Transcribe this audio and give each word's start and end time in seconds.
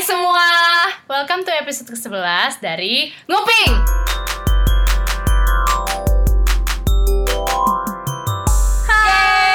Hai 0.00 0.08
semua, 0.08 0.48
welcome 1.12 1.44
to 1.44 1.52
episode 1.52 1.92
ke-11 1.92 2.64
dari 2.64 3.12
Nguping 3.28 3.72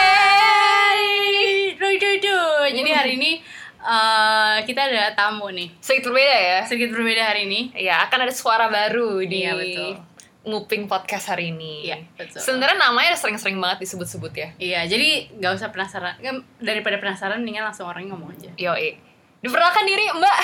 Hai 0.06 1.74
Duh, 1.74 1.98
duh, 1.98 2.16
duh. 2.22 2.62
Jadi 2.70 2.92
hari 2.94 3.18
ini 3.18 3.42
eh, 3.82 4.58
kita 4.70 4.86
ada 4.86 5.18
tamu 5.18 5.50
nih 5.50 5.74
sedikit 5.82 6.14
berbeda 6.14 6.38
ya. 6.38 6.60
Sedikit 6.70 6.94
berbeda 6.94 7.26
hari 7.26 7.50
ini 7.50 7.74
Ya, 7.74 8.06
akan 8.06 8.30
ada 8.30 8.34
suara 8.38 8.70
baru 8.70 9.26
di 9.26 9.50
Iya, 9.50 9.58
betul. 9.58 9.98
nguping 10.46 10.86
podcast 10.86 11.34
hari 11.34 11.58
ini. 11.58 11.90
Iya, 11.90 12.06
betul. 12.22 12.38
Sebenarnya 12.38 12.78
namanya 12.78 13.18
udah 13.18 13.22
sering-sering 13.26 13.58
banget 13.58 13.90
disebut-sebut 13.90 14.34
ya. 14.38 14.54
Iya, 14.62 14.86
jadi 14.86 15.26
gak 15.42 15.58
usah 15.58 15.74
penasaran 15.74 16.22
Daripada 16.62 17.02
penasaran, 17.02 17.42
mendingan 17.42 17.66
langsung 17.66 17.90
orangnya 17.90 18.14
ngomong 18.14 18.30
aja 18.38 18.54
Yoi. 18.62 19.15
Diperkenalkan 19.46 19.86
diri, 19.86 20.10
Mbak. 20.10 20.38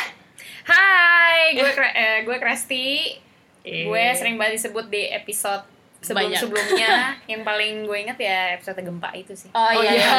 Hai, 0.69 1.57
gue 1.57 1.69
eh, 1.73 2.17
gue 2.21 2.37
Kresti. 2.37 3.17
Eh. 3.65 3.89
Gue 3.89 4.13
sering 4.13 4.37
banget 4.37 4.61
disebut 4.61 4.93
di 4.93 5.09
episode 5.09 5.65
sebelum 6.05 6.29
Banyak. 6.29 6.37
sebelumnya. 6.37 6.93
yang 7.33 7.41
paling 7.41 7.89
gue 7.89 7.97
inget 7.97 8.21
ya 8.21 8.53
episode 8.53 8.77
gempa 8.77 9.09
itu 9.17 9.33
sih. 9.33 9.49
Oh, 9.57 9.73
Oh, 9.73 9.81
iya, 9.81 9.97
iya. 9.97 10.09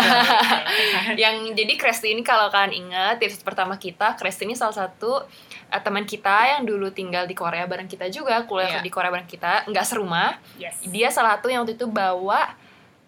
Yang 1.30 1.54
jadi 1.54 1.72
Kresti 1.78 2.10
ini 2.10 2.26
kalau 2.26 2.50
kalian 2.50 2.74
ingat 2.90 3.22
episode 3.22 3.46
pertama 3.46 3.78
kita, 3.78 4.18
Kresti 4.18 4.50
ini 4.50 4.58
salah 4.58 4.74
satu 4.74 5.30
uh, 5.70 5.80
teman 5.86 6.02
kita 6.02 6.58
yang 6.58 6.66
dulu 6.66 6.90
tinggal 6.90 7.30
di 7.30 7.38
Korea 7.38 7.70
bareng 7.70 7.86
kita 7.86 8.10
juga, 8.10 8.42
kuliah 8.50 8.78
Iya. 8.78 8.82
di 8.82 8.90
Korea 8.90 9.14
bareng 9.14 9.30
kita, 9.30 9.70
nggak 9.70 9.86
serumah. 9.86 10.42
Yes. 10.58 10.82
Dia 10.90 11.06
salah 11.14 11.38
satu 11.38 11.46
yang 11.46 11.62
waktu 11.62 11.78
itu 11.78 11.86
bawa 11.86 12.50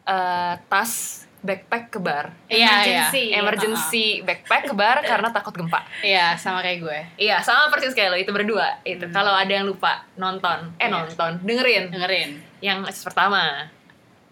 uh, 0.06 0.54
tas 0.70 1.23
backpack 1.44 1.92
ke 1.92 2.00
bar. 2.00 2.32
Iya, 2.48 2.56
iya 2.56 2.72
Emergency. 3.04 3.22
Emergency 3.30 4.06
backpack 4.24 4.64
ke 4.64 4.74
bar 4.74 5.04
karena 5.04 5.28
takut 5.28 5.52
gempa. 5.52 5.84
Iya, 6.00 6.32
sama 6.34 6.64
kayak 6.64 6.78
gue 6.80 6.98
Iya, 7.20 7.44
sama 7.44 7.68
persis 7.68 7.92
kayak 7.92 8.10
lo 8.10 8.16
itu 8.16 8.32
berdua. 8.32 8.80
Itu 8.80 9.04
kalau 9.12 9.36
ada 9.36 9.52
yang 9.52 9.68
lupa 9.68 10.08
nonton, 10.16 10.72
eh 10.80 10.88
Iya. 10.88 11.04
nonton, 11.04 11.32
dengerin 11.44 11.92
Dengerin 11.92 12.30
yang 12.58 12.80
pertama. 12.80 13.68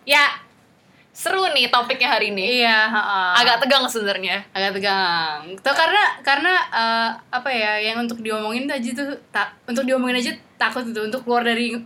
Ya, 0.03 0.41
Seru 1.13 1.45
nih 1.53 1.69
topiknya 1.69 2.09
hari 2.09 2.33
ini. 2.33 2.65
iya 2.65 2.89
heeh. 2.89 3.45
Agak 3.45 3.61
tegang 3.61 3.85
sebenarnya. 3.85 4.41
agak 4.49 4.81
tegang. 4.81 5.45
Tuh 5.61 5.77
karena 5.77 6.03
karena 6.25 6.55
eh, 6.73 7.09
apa 7.29 7.53
ya 7.53 7.77
yang 7.77 8.01
untuk 8.01 8.25
diomongin 8.25 8.65
aja 8.65 8.91
tuh 8.97 9.13
tak 9.29 9.53
untuk 9.69 9.85
diomongin 9.85 10.17
aja 10.17 10.33
takut 10.57 10.89
itu 10.89 10.97
untuk 10.97 11.21
keluar 11.21 11.45
dari 11.45 11.77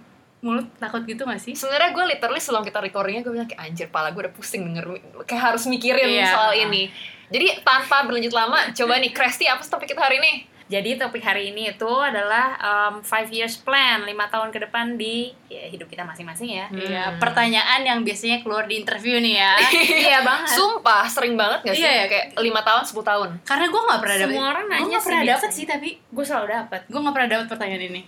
mulut 0.46 0.66
takut 0.78 1.02
gitu 1.02 1.22
gak 1.22 1.36
sih? 1.36 1.52
Sebenarnya 1.52 1.90
gue 1.90 2.04
literally 2.06 2.38
sebelum 2.38 2.62
kita 2.62 2.78
recordingnya 2.78 3.20
gue 3.20 3.32
bilang 3.32 3.44
kayak 3.44 3.62
anjir 3.64 3.88
pala 3.88 4.08
gue 4.08 4.22
udah 4.22 4.32
pusing 4.32 4.62
denger 4.64 4.86
kayak 5.24 5.42
harus 5.50 5.66
mikirin 5.66 6.06
Iya. 6.06 6.30
soal 6.30 6.54
ini. 6.54 6.86
Jadi 7.26 7.58
tanpa 7.60 8.06
berlanjut 8.06 8.30
lama, 8.30 8.70
coba 8.70 8.96
nih 8.96 9.10
Kresti 9.10 9.44
apa 9.44 9.58
sih 9.58 9.68
topik 9.68 9.90
kita 9.90 9.98
hari 9.98 10.16
ini? 10.16 10.32
Jadi 10.66 10.94
topik 10.96 11.22
hari 11.22 11.50
ini 11.50 11.70
itu 11.70 11.86
adalah 11.86 12.58
um, 12.58 12.94
five 12.98 13.30
years 13.30 13.54
plan, 13.56 14.02
lima 14.02 14.26
tahun 14.26 14.50
ke 14.50 14.66
depan 14.66 14.94
di 14.94 15.30
ya, 15.46 15.62
hidup 15.64 15.86
kita 15.86 16.02
masing-masing 16.02 16.50
ya. 16.52 16.66
Iya, 16.68 17.04
pertanyaan 17.16 17.82
yang 17.82 18.02
biasanya 18.02 18.42
keluar 18.42 18.66
di 18.66 18.74
interview 18.76 19.14
nih 19.16 19.34
ya. 19.36 19.54
Iya 20.06 20.18
banget. 20.22 20.50
Sumpah 20.52 21.06
sering 21.06 21.34
banget 21.34 21.62
gak 21.62 21.70
sih? 21.72 21.82
Iya, 21.82 21.92
ya. 21.92 22.04
Kayak 22.08 22.26
5 22.34 22.66
tahun, 22.66 22.82
10 22.82 22.98
tahun. 23.04 23.28
Karena 23.42 23.66
gue 23.68 23.82
gak 23.84 24.00
pernah 24.02 24.16
dapet 24.16 24.26
Semua 24.28 24.46
orang 24.48 24.64
Gue 24.64 24.72
nanya 24.72 24.82
gak 24.82 24.90
sih 24.90 25.06
pernah 25.06 25.22
biasanya. 25.22 25.38
dapet 25.38 25.50
sih 25.52 25.64
tapi 25.64 25.88
Gue 26.10 26.24
selalu 26.26 26.46
dapat. 26.48 26.80
Gue 26.86 26.98
gak 27.00 27.14
pernah 27.14 27.28
dapet 27.28 27.46
pertanyaan 27.46 27.82
ini 27.84 28.02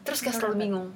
Terus 0.00 0.18
kayak 0.18 0.34
selalu 0.34 0.54
bingung. 0.58 0.88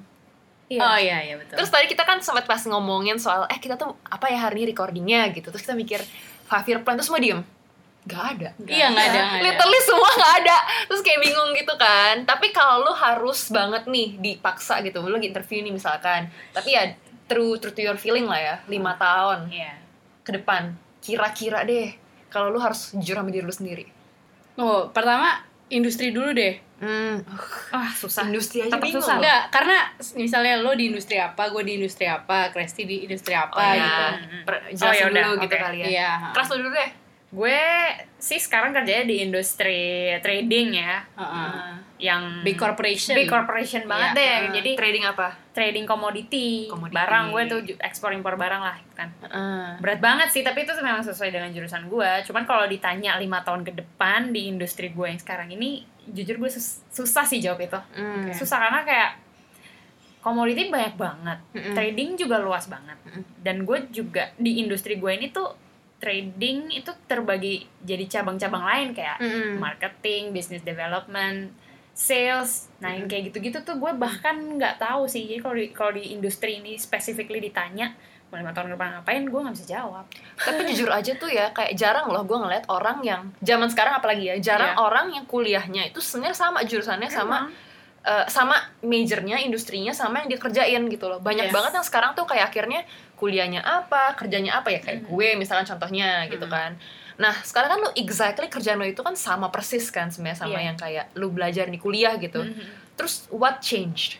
Iya. 0.67 0.79
Oh 0.79 0.97
iya, 0.97 1.17
iya 1.21 1.35
betul 1.35 1.59
Terus 1.59 1.69
tadi 1.69 1.85
kita 1.85 2.03
kan 2.03 2.17
sempat 2.19 2.47
pas 2.47 2.61
ngomongin 2.63 3.19
soal 3.19 3.45
eh 3.47 3.59
kita 3.59 3.75
tuh 3.75 3.93
apa 4.03 4.27
ya 4.27 4.47
hari 4.47 4.63
ini 4.63 4.71
recordingnya 4.71 5.29
gitu. 5.31 5.51
Terus 5.51 5.61
kita 5.61 5.75
mikir 5.75 5.99
five 6.43 6.65
year 6.65 6.79
plan 6.81 6.95
terus 6.95 7.07
semua 7.07 7.19
diem. 7.19 7.41
Gak 8.03 8.23
ada. 8.35 8.49
Iya 8.59 8.91
gak 8.91 9.05
ada, 9.05 9.19
gak 9.21 9.31
ada. 9.31 9.43
Literally 9.43 9.79
semua 9.83 10.09
gak 10.13 10.33
ada. 10.43 10.57
Terus 10.87 11.01
kayak 11.01 11.19
bingung 11.19 11.49
gitu 11.53 11.73
kan. 11.75 12.15
Tapi 12.23 12.51
kalau 12.51 12.83
lu 12.83 12.91
harus 12.91 13.47
banget 13.47 13.83
nih 13.85 14.19
dipaksa 14.19 14.79
gitu. 14.81 14.99
Lu 14.99 15.13
lagi 15.13 15.31
interview 15.31 15.59
nih 15.61 15.71
misalkan. 15.71 16.27
Tapi 16.51 16.69
ya 16.69 16.83
true 17.25 17.55
true 17.57 17.71
to 17.71 17.81
your 17.81 17.95
feeling 17.95 18.27
lah 18.27 18.39
ya. 18.39 18.55
Lima 18.67 18.95
tahun 18.95 19.47
Iya. 19.47 19.79
ke 20.23 20.31
depan. 20.33 20.75
Kira-kira 20.99 21.63
deh. 21.63 21.95
Kalau 22.27 22.49
lu 22.49 22.57
harus 22.57 22.91
jujur 22.97 23.15
sama 23.15 23.29
diri 23.29 23.43
lu 23.43 23.53
sendiri. 23.53 23.85
Oh, 24.55 24.89
pertama 24.89 25.39
industri 25.69 26.11
dulu 26.11 26.33
deh 26.33 26.59
Hmm. 26.83 27.15
Wah, 27.71 27.87
susah. 27.89 28.27
Industri 28.27 28.59
aja 28.59 28.69
Tetap 28.69 28.83
bingung. 28.83 28.99
susah. 28.99 29.15
Enggak, 29.17 29.41
karena 29.49 29.77
misalnya 30.13 30.59
lo 30.59 30.71
di 30.73 30.85
industri 30.85 31.15
apa, 31.15 31.47
gue 31.47 31.63
di 31.63 31.73
industri 31.75 32.03
apa, 32.03 32.51
Kresti 32.51 32.83
di 32.83 32.97
industri 33.01 33.31
apa 33.33 33.55
Oh, 33.55 33.63
gitu. 33.63 33.79
ya. 33.79 33.87
gitu. 34.19 34.35
Per- 34.43 34.61
Oh, 34.61 34.75
jelasin 34.75 35.01
yaudah, 35.01 35.23
dulu 35.23 35.33
gitu 35.39 35.55
oke. 35.55 35.63
kali 35.63 35.77
ya. 35.79 35.85
Iya. 35.87 36.11
Keras 36.31 36.47
lu 36.49 36.55
dulu 36.59 36.71
deh. 36.71 36.89
Gue 37.33 37.59
sih 38.15 38.37
sekarang 38.37 38.69
kerjanya 38.71 39.05
di 39.05 39.15
industri 39.21 39.81
trading 40.19 40.67
ya. 40.75 41.01
Heeh. 41.15 41.51
Yang 42.03 42.23
Big 42.43 42.59
corporation. 42.59 43.15
Big 43.15 43.31
corporation 43.31 43.87
banget 43.87 44.11
Iya. 44.11 44.19
deh. 44.19 44.27
Eh, 44.27 44.51
Jadi 44.59 44.69
trading 44.75 45.05
apa? 45.07 45.27
trading 45.53 45.85
komoditi, 45.85 46.65
Komoditi. 46.65 46.97
barang 46.97 47.25
gue 47.29 47.43
tuh 47.45 47.59
ekspor 47.79 48.09
impor 48.09 48.35
barang 48.35 48.57
lah 48.59 48.73
kan. 48.91 49.07
Heeh. 49.21 49.77
Berat 49.77 50.01
banget 50.01 50.27
sih, 50.27 50.41
tapi 50.41 50.65
itu 50.65 50.73
memang 50.75 50.99
sesuai 50.99 51.29
dengan 51.29 51.47
jurusan 51.47 51.85
gue. 51.87 52.11
Cuman 52.25 52.43
kalau 52.43 52.65
ditanya 52.65 53.15
lima 53.15 53.39
tahun 53.39 53.61
ke 53.61 53.71
depan 53.71 54.33
di 54.33 54.49
industri 54.49 54.89
gue 54.89 55.05
yang 55.05 55.15
sekarang 55.15 55.47
ini, 55.49 55.85
jujur 56.05 56.35
gue 56.35 56.49
sus- 56.49 56.81
susah 56.89 57.21
sih 57.23 57.37
jawab 57.37 57.61
itu. 57.61 57.79
Hmm. 57.93 58.33
Susah 58.33 58.59
karena 58.59 58.81
kayak 58.81 59.11
komoditi 60.19 60.67
banyak 60.67 60.95
banget, 60.95 61.39
Mm-mm. 61.53 61.73
trading 61.73 62.15
juga 62.15 62.39
luas 62.39 62.65
banget. 62.65 62.95
Mm-mm. 63.03 63.23
Dan 63.37 63.61
gue 63.61 63.79
juga 63.91 64.33
di 64.35 64.57
industri 64.57 64.95
gue 64.95 65.11
ini 65.11 65.29
tuh 65.29 65.51
trading 65.99 66.67
itu 66.73 66.91
terbagi 67.05 67.63
jadi 67.79 68.03
cabang-cabang 68.09 68.63
lain 68.65 68.87
kayak 68.91 69.19
Mm-mm. 69.19 69.55
marketing, 69.57 70.31
business 70.31 70.59
development, 70.61 71.51
sales. 71.93 72.67
Nah, 72.79 72.91
yang 72.91 73.05
kayak 73.05 73.29
gitu-gitu 73.29 73.61
tuh 73.61 73.77
gue 73.77 73.91
bahkan 73.93 74.33
nggak 74.35 74.77
tahu 74.77 75.05
sih. 75.05 75.23
Jadi 75.23 75.39
kalau 75.39 75.55
di 75.55 75.65
kalau 75.69 75.91
di 75.93 76.11
industri 76.11 76.57
ini 76.57 76.75
specifically 76.75 77.39
ditanya 77.39 77.93
mau 78.27 78.41
lima 78.41 78.49
tahun 78.49 78.65
ke 78.67 78.73
depan 78.73 78.89
ngapain, 78.97 79.23
gue 79.23 79.39
nggak 79.39 79.55
bisa 79.55 79.67
jawab. 79.71 80.05
Tapi 80.35 80.65
jujur 80.65 80.89
aja 80.89 81.13
tuh 81.13 81.29
ya, 81.29 81.53
kayak 81.53 81.77
jarang 81.77 82.09
loh 82.09 82.25
gue 82.25 82.33
ngeliat 82.33 82.65
orang 82.65 82.97
yang 83.01 83.29
zaman 83.39 83.69
sekarang 83.69 83.93
apalagi 83.93 84.25
ya, 84.25 84.35
jarang 84.41 84.73
Iya. 84.73 84.81
orang 84.81 85.05
yang 85.13 85.25
kuliahnya 85.25 85.85
itu 85.87 86.01
sebenarnya 86.01 86.33
sama 86.33 86.65
jurusannya 86.65 87.09
sama 87.09 87.45
Emang. 87.45 87.71
eh, 88.03 88.25
sama 88.27 88.57
majornya, 88.81 89.37
industrinya 89.39 89.93
sama 89.93 90.19
yang 90.19 90.33
dia 90.33 90.41
kerjain 90.41 90.81
gitu 90.89 91.05
loh. 91.05 91.21
Banyak 91.21 91.47
Yes. 91.47 91.53
banget 91.53 91.71
yang 91.73 91.85
sekarang 91.85 92.11
tuh 92.11 92.25
kayak 92.25 92.49
akhirnya 92.49 92.81
kuliahnya 93.15 93.61
apa, 93.61 94.17
kerjanya 94.17 94.59
apa 94.59 94.73
ya 94.73 94.81
kayak 94.81 95.05
gue 95.05 95.27
misalkan 95.37 95.63
contohnya 95.63 96.25
gitu 96.25 96.43
Mm. 96.43 96.51
kan. 96.51 96.71
Nah 97.15 97.35
sekarang 97.41 97.69
kan 97.69 97.79
lu 97.79 97.89
exactly 97.93 98.47
kerjaan 98.47 98.77
lo 98.77 98.85
itu 98.85 98.99
kan 98.99 99.13
sama 99.13 99.47
persis 99.47 99.87
kan 99.87 100.09
sebenarnya 100.09 100.39
sama 100.39 100.57
Iya. 100.57 100.65
yang 100.67 100.77
kayak 100.77 101.05
lu 101.13 101.29
belajar 101.29 101.65
di 101.65 101.77
kuliah 101.77 102.17
gitu. 102.17 102.41
Mhm. 102.41 102.93
Terus 102.93 103.25
what 103.29 103.59
changed? 103.59 104.17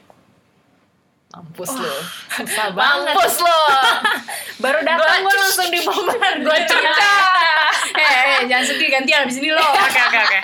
Mampus 1.29 1.73
lo. 1.73 1.93
Susah 2.29 2.69
banget. 2.77 3.17
Mampus 3.17 3.37
lo. 3.41 3.59
Baru 4.63 4.79
datang 4.81 5.21
gue 5.21 5.35
langsung 5.35 5.69
dibombar. 5.69 6.33
gue 6.39 6.57
cerita. 6.65 7.09
Eh, 7.93 8.01
eh, 8.01 8.41
jangan 8.49 8.65
sedih 8.65 8.89
gantian 8.89 9.21
abis 9.21 9.37
ini 9.37 9.53
lo. 9.53 9.61
Oke 9.61 10.01
oke 10.01 10.17
oke. 10.17 10.39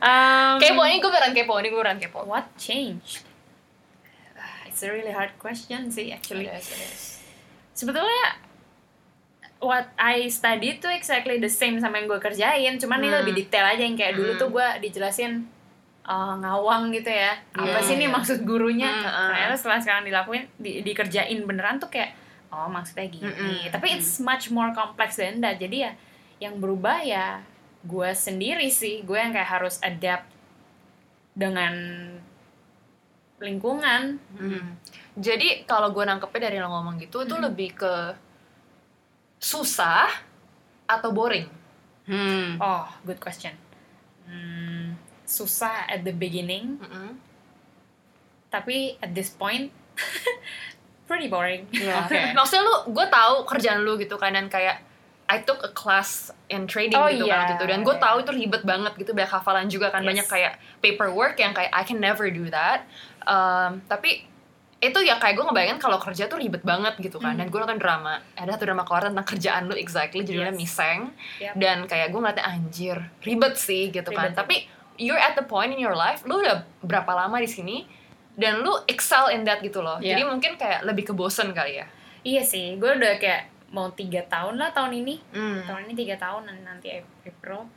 Um, 0.00 0.56
kepo 0.56 0.80
ini 0.88 0.96
gue 0.96 1.10
beneran 1.12 1.32
kepo, 1.36 1.54
ini 1.60 1.68
gue 1.68 1.76
beneran 1.76 2.00
kepo. 2.00 2.24
What 2.24 2.48
changed? 2.56 3.20
It's 4.64 4.80
a 4.80 4.88
really 4.88 5.12
hard 5.12 5.36
question 5.36 5.92
sih 5.92 6.10
actually. 6.10 6.48
Sebetulnya 7.76 8.40
what 9.64 9.88
I 9.96 10.28
study 10.28 10.76
tuh 10.76 10.88
exactly 10.88 11.36
the 11.36 11.48
same 11.48 11.80
sama 11.80 11.96
yang 11.96 12.06
gue 12.06 12.20
kerjain, 12.20 12.76
cuman 12.76 13.00
ini 13.00 13.08
Hmm. 13.08 13.18
lebih 13.24 13.34
detail 13.34 13.66
aja 13.66 13.80
yang 13.80 13.96
kayak 13.96 14.14
dulu 14.14 14.36
Hmm. 14.36 14.40
tuh 14.40 14.48
gue 14.50 14.68
dijelasin 14.80 15.32
uh, 16.04 16.36
ngawang 16.36 16.92
gitu 16.92 17.08
ya. 17.08 17.32
Apa 17.50 17.80
Iya, 17.80 17.82
sih 17.82 17.94
nih 17.96 18.08
maksud 18.08 18.44
gurunya? 18.44 18.92
Hmm. 18.92 19.32
Ternyata 19.32 19.54
setelah 19.56 19.78
sekarang 19.80 20.04
dilakuin 20.04 20.44
di, 20.54 20.84
dikerjain 20.84 21.40
beneran 21.42 21.80
tuh 21.80 21.88
kayak 21.88 22.12
oh 22.52 22.68
maksudnya 22.68 23.08
gini. 23.08 23.26
Mm-mm. 23.26 23.72
Tapi 23.72 23.98
it's 23.98 24.20
much 24.20 24.46
more 24.48 24.70
complex 24.70 25.16
than 25.16 25.40
that. 25.40 25.56
Jadi 25.56 25.82
ya 25.82 25.92
yang 26.38 26.60
berubah 26.60 27.00
ya 27.00 27.40
gue 27.82 28.10
sendiri 28.12 28.68
sih, 28.68 29.02
gue 29.02 29.16
yang 29.16 29.32
kayak 29.32 29.50
harus 29.50 29.80
adapt 29.80 30.28
dengan 31.32 31.72
lingkungan. 33.42 34.16
Hmm. 34.38 34.78
Jadi 35.14 35.62
kalau 35.64 35.90
gue 35.90 36.02
nangkepnya 36.02 36.48
dari 36.48 36.58
lo 36.58 36.70
ngomong 36.70 36.96
gitu, 36.98 37.22
itu 37.22 37.34
Hmm. 37.34 37.44
lebih 37.44 37.74
ke 37.74 37.94
susah 39.44 40.08
atau 40.88 41.12
boring? 41.12 41.44
Hmm. 42.08 42.56
Oh, 42.56 42.88
good 43.04 43.20
question. 43.20 43.52
Hmm, 44.24 44.96
susah 45.24 45.84
at 45.84 46.00
the 46.00 46.12
beginning, 46.12 46.80
Mm-mm. 46.80 47.20
tapi 48.48 48.96
at 49.00 49.12
this 49.12 49.28
point 49.28 49.68
pretty 51.08 51.28
boring. 51.28 51.68
Iya. 51.70 52.00
Oke. 52.08 52.16
Maksudnya 52.38 52.64
lu, 52.64 52.74
gue 52.92 53.06
tahu 53.08 53.34
kerjaan 53.44 53.84
lu 53.84 54.00
gitu 54.00 54.16
kan 54.16 54.32
dan 54.32 54.48
kayak 54.48 54.80
I 55.24 55.40
took 55.40 55.64
a 55.64 55.72
class 55.72 56.28
in 56.52 56.68
trading 56.68 56.96
Oh, 56.96 57.08
gitu 57.08 57.24
kan 57.24 57.28
iya. 57.28 57.36
waktu 57.40 57.54
itu 57.56 57.66
dan 57.68 57.80
gue 57.80 57.96
tahu 57.96 58.16
itu 58.20 58.32
ribet 58.36 58.62
banget 58.62 58.92
gitu 59.00 59.16
banyak 59.16 59.32
hafalan 59.32 59.66
juga 59.68 59.88
kan 59.88 60.04
Yes. 60.04 60.08
banyak 60.12 60.26
kayak 60.28 60.52
paperwork 60.80 61.36
yang 61.36 61.52
kayak 61.52 61.72
I 61.72 61.80
can 61.82 61.96
never 61.96 62.28
do 62.28 62.48
that. 62.52 62.84
Um, 63.24 63.80
tapi 63.88 64.28
itu 64.78 64.98
ya 65.00 65.16
kayak 65.16 65.34
gue 65.34 65.44
ngebayangin 65.44 65.78
kalau 65.78 65.96
kerja 65.96 66.26
tuh 66.26 66.36
ribet 66.36 66.60
banget 66.60 66.98
gitu 66.98 67.16
kan 67.16 67.34
dan 67.34 67.46
gue 67.46 67.56
nonton 67.56 67.76
drama 67.76 68.18
ada 68.34 68.52
satu 68.52 68.64
drama 68.64 68.82
keluar 68.82 69.06
tentang 69.06 69.24
kerjaan 69.24 69.62
lu 69.64 69.74
exactly 69.74 70.22
judulnya 70.22 70.50
Yes. 70.50 70.60
Miseng 70.60 71.00
Yep. 71.38 71.52
dan 71.56 71.76
kayak 71.84 72.06
gue 72.08 72.18
ngeliatnya 72.18 72.44
anjir 72.44 72.96
ribet 73.20 73.54
sih 73.54 73.88
gitu 73.88 74.10
kan 74.10 74.28
Ribet. 74.28 74.36
tapi 74.36 74.56
you're 74.94 75.16
at 75.16 75.34
the 75.34 75.42
point 75.42 75.70
in 75.70 75.78
your 75.78 75.94
life 75.94 76.20
lu 76.22 76.38
udah 76.38 76.62
berapa 76.80 77.08
lama 77.08 77.38
di 77.38 77.48
sini 77.48 77.76
dan 78.34 78.60
lu 78.60 78.74
excel 78.84 79.30
in 79.30 79.42
that 79.42 79.58
gitu 79.58 79.78
loh 79.78 79.96
Yeah. 79.98 80.14
jadi 80.14 80.22
mungkin 80.26 80.52
kayak 80.54 80.82
lebih 80.82 81.08
ke 81.08 81.12
bosen 81.12 81.50
kali 81.50 81.78
ya 81.78 81.86
Iya 82.20 82.40
sih, 82.40 82.80
gue 82.80 82.88
udah 82.88 83.20
kayak 83.20 83.52
mau 83.68 83.92
tiga 83.92 84.24
tahun 84.24 84.56
lah 84.56 84.72
tahun 84.72 84.96
ini. 84.96 85.20
Hmm. 85.28 85.60
Tahun 85.60 85.84
ini 85.84 85.92
tiga 85.92 86.16
tahun 86.16 86.48
nanti 86.64 86.88
April. 87.20 87.68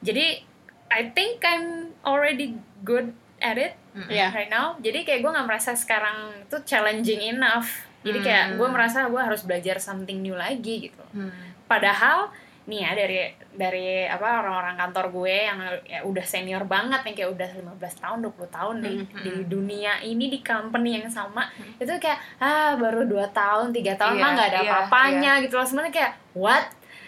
Jadi 0.00 0.42
I 0.88 1.00
think 1.10 1.38
I'm 1.42 1.94
already 2.02 2.58
good 2.82 3.14
at 3.38 3.54
it 3.54 3.78
Iya. 4.06 4.28
right 4.30 4.48
now. 4.48 4.78
Jadi 4.78 5.02
kayak 5.02 5.20
gue 5.20 5.30
nggak 5.30 5.46
merasa 5.46 5.72
sekarang 5.72 6.16
itu 6.40 6.56
challenging 6.62 7.34
enough. 7.34 7.66
Jadi 7.98 8.18
kayak 8.20 8.44
Hmm. 8.48 8.56
gue 8.56 8.68
merasa 8.68 8.98
gue 9.04 9.18
harus 9.18 9.42
belajar 9.42 9.76
something 9.78 10.18
new 10.18 10.32
lagi 10.32 10.86
gitu. 10.86 11.02
Hmm. 11.10 11.34
Padahal 11.66 12.30
nih 12.64 12.84
ya 12.84 12.90
dari 12.92 13.18
dari 13.50 13.88
apa 14.04 14.38
orang-orang 14.38 14.76
kantor 14.76 15.08
gue 15.10 15.34
yang 15.40 15.56
ya 15.82 16.04
udah 16.04 16.20
senior 16.22 16.62
banget 16.62 17.00
yang 17.02 17.16
kayak 17.16 17.30
udah 17.32 17.48
15 17.74 17.80
tahun 17.96 18.18
20 18.20 18.44
tahun 18.50 18.74
di, 18.78 18.92
Hmm, 18.92 19.08
di 19.18 19.32
dunia 19.46 19.92
ini 20.00 20.28
di 20.28 20.38
company 20.38 21.00
yang 21.00 21.08
sama 21.08 21.48
itu 21.74 21.88
kayak 21.90 22.20
ah 22.38 22.76
baru 22.76 23.02
2 23.02 23.24
tahun 23.30 23.72
tiga 23.72 23.96
tahun 23.96 24.14
Iya, 24.14 24.22
mah 24.22 24.30
nggak 24.30 24.48
ada 24.48 24.60
iya, 24.60 24.68
apa-apanya 24.68 25.32
gitu 25.40 25.56
loh 25.56 25.64
sebenarnya 25.64 25.94
kayak 25.96 26.12
what 26.34 26.64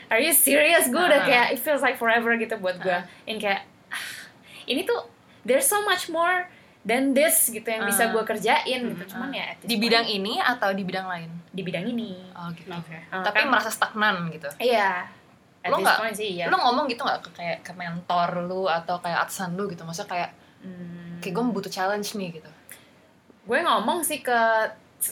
are 0.08 0.18
you 0.18 0.32
serious 0.32 0.88
gue 0.88 0.96
udah 0.98 1.20
Ah. 1.20 1.28
kayak 1.28 1.46
it 1.52 1.60
feels 1.60 1.84
like 1.84 1.94
forever 1.94 2.32
gitu 2.34 2.56
buat 2.56 2.80
gue 2.80 2.96
yang 3.28 3.36
kayak 3.36 3.60
ah, 3.92 4.04
ini 4.64 4.80
tuh 4.82 5.12
there's 5.44 5.68
so 5.68 5.84
much 5.84 6.08
more 6.08 6.48
than 6.82 7.12
this 7.12 7.48
gitu 7.48 7.64
yang 7.64 7.84
bisa 7.84 8.08
Ah. 8.08 8.10
gue 8.10 8.22
kerjain 8.22 8.80
gitu. 8.86 9.04
Cuman 9.06 9.28
ya 9.30 9.52
at 9.52 9.60
this 9.60 9.68
di 9.68 9.76
bidang 9.76 10.02
point, 10.02 10.16
ini 10.16 10.34
atau 10.36 10.72
di 10.72 10.82
bidang 10.82 11.06
lain? 11.06 11.30
Di 11.48 11.60
bidang 11.60 11.84
ini. 11.86 12.16
Oh 12.32 12.48
gitu. 12.50 12.70
Oke. 12.70 12.96
Ah, 13.08 13.20
tapi 13.20 13.42
kan- 13.42 13.48
merasa 13.48 13.68
stagnan 13.68 14.28
gitu? 14.28 14.48
Iya. 14.56 15.04
At 15.60 15.68
Lo 15.68 15.76
nggak- 15.76 16.00
sih 16.10 16.34
iya. 16.34 16.48
lu 16.48 16.56
ngomong 16.56 16.88
gitu 16.88 17.04
nggak 17.04 17.20
ke 17.20 17.30
kayak 17.34 17.58
ke 17.60 17.72
mentor 17.72 18.28
lu 18.42 18.64
atau 18.64 18.96
kayak 18.96 19.22
atasan 19.22 19.52
lu 19.54 19.68
gitu? 19.68 19.84
Maksudnya 19.84 20.08
kayak 20.08 20.30
Hmm. 20.60 21.20
kayak 21.20 21.32
gue 21.32 21.44
butuh 21.46 21.68
challenge 21.68 22.16
nih 22.16 22.32
gitu. 22.34 22.50
Gue 23.44 23.60
ngomong 23.60 24.00
sih 24.00 24.20
ke 24.20 24.40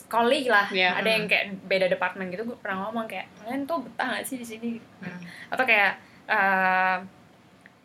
colleague 0.06 0.49
lah. 0.49 0.69
Iya. 0.69 0.97
ada 0.97 1.09
yang 1.11 1.25
kayak 1.25 1.64
beda 1.64 1.87
departemen 1.87 2.29
gitu 2.29 2.44
gue 2.44 2.56
pernah 2.56 2.85
ngomong 2.87 3.05
kayak 3.05 3.29
kalian 3.38 3.64
tuh 3.64 3.81
betah 3.82 4.09
gak 4.11 4.25
sih 4.25 4.37
di 4.37 4.44
sini? 4.47 4.71
Hmm. 5.00 5.21
atau 5.49 5.64
kayak 5.64 5.93
eh, 6.26 6.97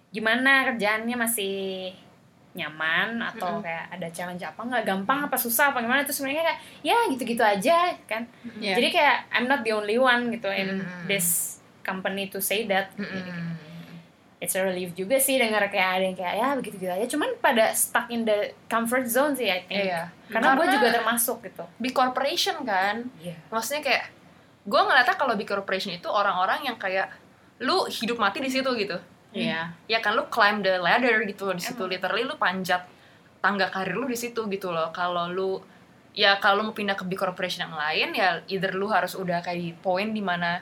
gimana 0.09 0.63
kerjaannya 0.65 1.15
masih 1.18 1.56
nyaman 2.53 3.17
atau 3.19 3.57
Mm-mm. 3.57 3.65
kayak 3.65 3.85
ada 3.89 4.07
challenge 4.09 4.41
apa 4.41 4.61
nggak 4.61 4.83
gampang 4.83 5.25
apa 5.25 5.33
susah 5.35 5.69
apa 5.69 5.79
gimana 5.79 6.01
terus 6.01 6.17
sebenarnya 6.17 6.45
kayak 6.45 6.59
ya 6.81 6.97
gitu-gitu 7.09 7.41
aja 7.41 7.97
kan 8.05 8.29
Iya. 8.55 8.77
jadi 8.77 8.88
kayak 8.89 9.17
I'm 9.31 9.45
not 9.45 9.61
the 9.61 9.73
only 9.73 9.97
one 9.97 10.29
gitu 10.29 10.47
in 10.47 10.79
Mm-mm. 10.79 11.05
this 11.05 11.57
company 11.81 12.29
to 12.29 12.38
say 12.38 12.63
that 12.65 12.94
Mm-mm. 12.94 13.57
it's 14.38 14.53
a 14.53 14.61
relief 14.61 14.94
juga 14.94 15.17
sih 15.17 15.35
dengar 15.35 15.65
kayak 15.67 15.89
ada 15.94 16.03
yang 16.03 16.13
kayak 16.13 16.35
ya 16.35 16.47
begitu-gitu 16.53 16.91
aja 16.91 17.05
cuman 17.07 17.29
pada 17.39 17.73
stuck 17.73 18.05
in 18.07 18.21
the 18.21 18.53
comfort 18.65 19.05
zone 19.05 19.33
sih 19.33 19.47
I 19.47 19.63
think 19.63 19.88
Iya. 19.88 20.13
karena, 20.27 20.53
gue 20.53 20.61
Karena- 20.61 20.73
juga 20.75 20.88
termasuk 20.94 21.38
gitu 21.41 21.63
big 21.77 21.91
corporation 21.91 22.61
kan 22.61 23.07
Iya. 23.17 23.33
maksudnya 23.47 23.81
kayak 23.81 24.03
gue 24.63 24.79
ngeliatnya 24.79 25.15
kalau 25.15 25.33
big 25.33 25.47
corporation 25.47 25.89
itu 25.91 26.05
orang-orang 26.05 26.63
yang 26.63 26.77
kayak 26.77 27.09
lu 27.59 27.88
hidup 27.88 28.15
mati 28.15 28.38
di 28.38 28.47
situ 28.47 28.67
gitu 28.75 28.95
Iya. 29.33 29.74
ya 29.89 30.00
kan 30.00 30.13
lu 30.13 30.30
climb 30.30 30.62
the 30.62 30.77
ladder 30.77 31.25
gitu 31.25 31.50
di 31.51 31.59
situ 31.59 31.83
literally 31.83 32.21
lu 32.24 32.38
panjat 32.38 32.85
tangga 33.41 33.68
karir 33.68 33.97
lu 33.97 34.06
di 34.06 34.15
situ 34.15 34.45
gitu 34.47 34.69
loh 34.69 34.94
kalau 34.94 35.27
lu 35.27 35.57
ya 36.13 36.38
kalau 36.38 36.62
lu 36.62 36.63
mau 36.69 36.75
pindah 36.77 36.94
ke 36.94 37.03
big 37.03 37.18
corporation 37.18 37.65
yang 37.65 37.74
lain 37.74 38.13
ya 38.13 38.39
either 38.47 38.71
lu 38.71 38.85
harus 38.88 39.18
udah 39.18 39.41
kayak 39.41 39.57
di 39.57 39.71
poin 39.74 40.13
di 40.13 40.21
mana 40.21 40.62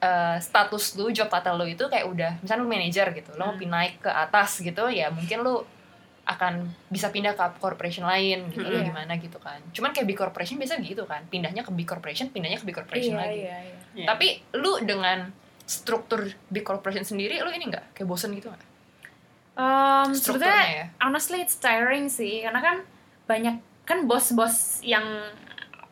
uh, 0.00 0.40
status 0.40 0.96
lu 0.96 1.12
job 1.12 1.28
title 1.28 1.60
lu 1.60 1.68
itu 1.68 1.84
kayak 1.84 2.08
udah 2.08 2.30
misalnya 2.40 2.64
lu 2.64 2.68
manager 2.68 3.06
gitu 3.12 3.30
lo 3.36 3.44
mau 3.44 3.52
Hmm. 3.52 3.60
pindah 3.60 3.78
naik 3.78 3.94
ke 4.00 4.10
atas 4.10 4.50
gitu 4.58 4.88
ya 4.88 5.12
mungkin 5.12 5.44
lu 5.44 5.60
akan 6.24 6.60
bisa 6.88 7.08
pindah 7.08 7.32
ke 7.32 7.44
corporation 7.56 8.04
lain 8.04 8.52
gitu 8.52 8.60
Hmm. 8.60 8.72
lu 8.72 8.84
gimana 8.84 9.16
gitu 9.16 9.36
kan 9.36 9.60
cuman 9.72 9.92
kayak 9.92 10.08
big 10.08 10.16
corporation 10.16 10.56
biasa 10.56 10.80
gitu 10.80 11.04
kan 11.04 11.24
pindahnya 11.28 11.60
ke 11.60 11.72
big 11.72 11.88
corporation 11.88 12.28
pindahnya 12.28 12.56
ke 12.56 12.64
big 12.64 12.76
corporation 12.76 13.16
iya, 13.16 13.20
lagi 13.20 13.40
iya. 13.44 13.56
Iya. 13.92 14.06
tapi 14.08 14.28
lu 14.56 14.76
dengan 14.84 15.28
struktur 15.68 16.20
big 16.46 16.64
corporation 16.64 17.04
sendiri 17.04 17.38
lu 17.38 17.50
ini 17.50 17.68
nggak 17.68 17.92
kayak 17.92 18.08
bosen 18.08 18.32
gitu 18.32 18.48
nggak 18.48 18.64
Um, 19.52 20.14
Strukturnya 20.14 20.54
sebetulnya 20.54 20.70
ya? 20.72 20.86
honestly 21.00 21.38
it's 21.40 21.58
tiring 21.58 22.06
sih 22.08 22.40
karena 22.40 22.62
kan 22.62 22.76
banyak 23.26 23.58
kan 23.82 24.06
bos-bos 24.06 24.54
yang 24.80 25.02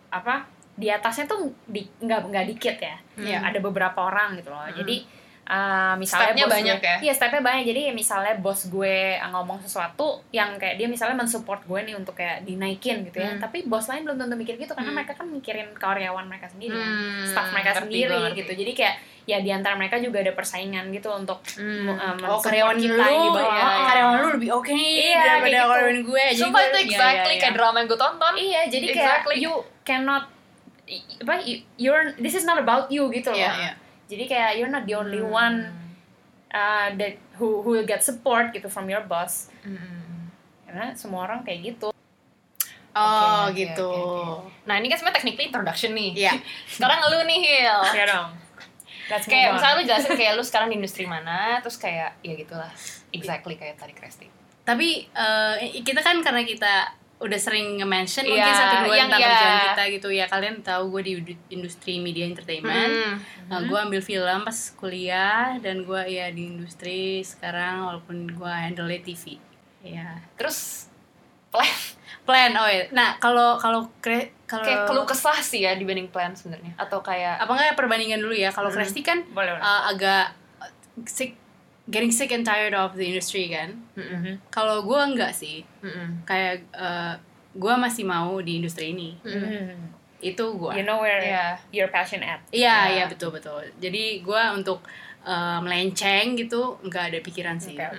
apa 0.08 0.46
di 0.72 0.86
atasnya 0.86 1.26
tuh 1.26 1.50
di 1.64 1.82
nggak 1.98 2.20
nggak 2.26 2.46
dikit 2.46 2.78
ya 2.78 2.94
Iya. 3.18 3.42
ada 3.42 3.58
beberapa 3.58 4.06
orang 4.06 4.38
gitu 4.38 4.48
loh 4.48 4.62
Hmm. 4.62 4.76
jadi 4.76 4.96
uh, 5.44 5.94
misalnya 5.96 6.30
Stepnya 6.30 6.46
banyak 6.48 6.76
gue, 6.76 6.86
ya? 6.86 6.96
iya 7.00 7.12
stepnya 7.12 7.42
banyak 7.42 7.64
jadi 7.66 7.80
misalnya 7.90 8.34
bos 8.36 8.60
gue 8.66 8.96
ngomong 9.24 9.58
sesuatu 9.60 10.06
yang 10.30 10.54
kayak 10.54 10.76
dia 10.76 10.86
misalnya 10.86 11.18
mensupport 11.18 11.58
gue 11.60 11.80
nih 11.82 11.94
untuk 11.96 12.14
kayak 12.14 12.42
dinaikin 12.42 13.02
gitu 13.02 13.18
ya 13.18 13.34
Hmm. 13.34 13.40
tapi 13.40 13.66
bos 13.66 13.82
lain 13.84 14.04
belum 14.04 14.14
tentu 14.16 14.36
mikir 14.36 14.54
gitu 14.56 14.72
karena 14.72 14.86
Hmm. 14.86 14.96
mereka 14.96 15.12
kan 15.16 15.26
mikirin 15.26 15.74
karyawan 15.74 16.22
mereka 16.24 16.46
sendiri 16.46 16.76
Hmm, 16.76 17.26
staff 17.26 17.50
mereka 17.50 17.70
ngerti, 17.72 17.82
sendiri 17.82 18.14
ngerti. 18.22 18.38
gitu 18.38 18.52
jadi 18.54 18.72
kayak 18.76 18.96
ya 19.26 19.42
di 19.42 19.50
antara 19.50 19.74
mereka 19.74 19.98
juga 19.98 20.22
ada 20.22 20.30
persaingan 20.30 20.88
gitu 20.88 21.10
untuk 21.10 21.42
Hmm. 21.52 21.90
um, 21.90 22.18
Oh, 22.24 22.38
karyawan 22.38 22.78
kita 22.78 22.94
lu, 22.94 23.02
di 23.02 23.28
bawah. 23.28 23.42
ya, 23.50 23.66
Oh, 23.66 23.82
karyawan 23.84 24.14
lu 24.16 24.28
lebih 24.38 24.50
oke 24.52 24.70
nih 24.70 24.86
Iya, 24.88 25.18
daripada 25.18 25.26
kayak 25.26 25.42
gitu. 25.42 25.66
karyawan 25.66 25.98
gue. 26.00 26.24
Jadi 26.24 26.40
Sumpah 26.40 26.60
itu 26.62 26.70
iya, 26.72 26.86
exactly 26.86 27.26
iya, 27.28 27.40
kayak 27.40 27.50
iya. 27.50 27.58
drama 27.58 27.76
yang 27.76 27.88
gue 27.88 28.00
tonton 28.00 28.34
Iya, 28.36 28.62
jadi 28.68 28.86
Exactly. 28.86 29.34
kayak 29.34 29.42
you 29.42 29.52
cannot 29.82 30.24
apa 31.18 31.34
you- 31.42 31.66
you're 31.76 32.14
this 32.16 32.32
is 32.32 32.42
not 32.42 32.56
about 32.56 32.86
you 32.86 33.10
gitu 33.10 33.28
loh. 33.28 33.36
Iya, 33.36 33.50
iya. 33.60 33.72
Jadi 34.06 34.24
kayak 34.24 34.50
you're 34.54 34.70
not 34.70 34.86
the 34.86 34.94
only 34.94 35.18
Hmm. 35.18 35.34
one 35.34 35.56
uh, 36.48 36.94
that 36.94 37.18
who 37.34 37.60
who 37.60 37.74
will 37.74 37.84
get 37.84 38.00
support 38.00 38.54
gitu 38.54 38.66
from 38.66 38.86
your 38.86 39.02
boss. 39.02 39.50
Hmm. 39.60 40.30
Karena 40.62 40.94
semua 40.94 41.26
orang 41.26 41.42
kayak 41.42 41.66
gitu. 41.66 41.90
Oh, 42.92 43.02
oke, 43.44 43.52
gitu. 43.52 43.82
oke, 43.84 44.46
oke. 44.46 44.64
Nah 44.64 44.78
ini 44.78 44.86
kan 44.86 44.96
sebenarnya 44.96 45.18
technically 45.18 45.46
introduction 45.46 45.90
nih. 45.92 46.10
Iya. 46.16 46.32
Sekarang 46.72 47.02
lu 47.04 47.18
nih 47.24 47.38
Hil. 47.40 47.80
Ya 47.92 48.04
dong. 48.06 48.30
Let's 49.06 49.26
kayak 49.26 49.54
misalnya 49.54 49.74
lu 49.78 49.84
jelasin 49.86 50.12
kayak 50.14 50.32
lu 50.34 50.42
sekarang 50.42 50.68
di 50.70 50.76
industri 50.82 51.04
mana, 51.06 51.62
terus 51.62 51.78
kayak 51.78 52.18
ya 52.20 52.34
gitulah. 52.34 52.70
Exactly 53.14 53.54
kayak 53.54 53.78
tadi 53.78 53.94
Kresti. 53.94 54.26
Tapi 54.66 55.06
eh, 55.06 55.54
kita 55.82 56.02
kan 56.02 56.18
karena 56.20 56.42
kita 56.42 56.90
udah 57.16 57.40
sering 57.40 57.80
nge-mention 57.80 58.28
mungkin 58.28 58.44
Iya, 58.44 58.60
satu 58.60 58.76
dua 58.84 58.92
yang 58.92 59.08
tentang 59.08 59.24
iya. 59.24 59.30
kerjaan 59.32 59.58
kita 59.72 59.82
gitu 59.88 60.08
ya 60.12 60.24
kalian 60.28 60.54
tahu 60.60 60.82
gue 60.92 61.02
di 61.08 61.12
industri 61.48 61.96
media 61.96 62.28
entertainment 62.28 62.92
Hmm. 62.92 63.16
Nah, 63.48 63.64
gue 63.64 63.78
ambil 63.78 64.04
film 64.04 64.44
pas 64.44 64.58
kuliah 64.76 65.56
dan 65.64 65.80
gue 65.80 66.02
ya 66.12 66.28
di 66.28 66.44
industri 66.44 67.24
sekarang 67.24 67.88
walaupun 67.88 68.28
gue 68.28 68.52
handle 68.52 68.90
TV 69.00 69.40
ya 69.80 70.12
Terus 70.36 70.92
plan 71.48 71.72
plan 72.28 72.52
oh 72.60 72.68
ya 72.68 72.84
nah 72.92 73.16
kalau 73.16 73.56
kalau 73.56 73.88
kre- 74.04 74.35
kalau 74.46 74.62
kayak 74.62 74.86
keluh 74.86 75.02
kesah 75.04 75.38
sih 75.40 75.60
ya 75.60 75.74
dibanding 75.74 76.06
plan 76.06 76.30
sebenarnya 76.30 76.72
atau 76.76 76.98
kayak 77.00 77.36
apa 77.36 77.50
enggak 77.50 77.74
perbandingan 77.74 78.18
dulu 78.18 78.32
ya 78.32 78.48
kalau 78.48 78.66
Hmm. 78.66 78.78
Kresti 78.78 79.00
kan 79.00 79.18
Boleh, 79.28 79.52
boleh. 79.52 79.60
uh, 79.60 79.90
agak 79.90 80.32
sick 81.04 81.34
getting 81.86 82.10
sick 82.10 82.30
and 82.30 82.42
tired 82.42 82.72
of 82.72 82.94
the 82.94 83.04
industry 83.04 83.46
kan 83.46 83.74
Mm-mm. 83.92 84.38
kalau 84.48 84.82
gue 84.82 85.00
enggak 85.04 85.30
sih 85.30 85.62
Mm-mm. 85.80 86.22
kayak 86.22 86.62
uh, 86.72 87.14
gue 87.52 87.74
masih 87.76 88.02
mau 88.02 88.38
di 88.38 88.58
industri 88.58 88.90
ini 88.90 89.14
Mm-mm. 89.20 89.42
Hmm. 89.42 89.78
itu 90.18 90.42
gue 90.42 90.72
You 90.72 90.82
know 90.82 90.98
where 90.98 91.18
Iya. 91.18 91.58
your 91.70 91.88
passion 91.88 92.20
at. 92.20 92.40
Iya, 92.48 92.64
Ya. 92.64 92.74
iya 92.88 93.04
betul 93.04 93.30
betul. 93.30 93.60
Jadi 93.76 94.20
gue 94.20 94.42
untuk 94.50 94.80
uh, 95.22 95.60
melenceng 95.60 96.32
gitu 96.34 96.80
nggak 96.80 97.12
ada 97.12 97.18
pikiran 97.20 97.56
sih. 97.56 97.76
Ya. 97.76 97.92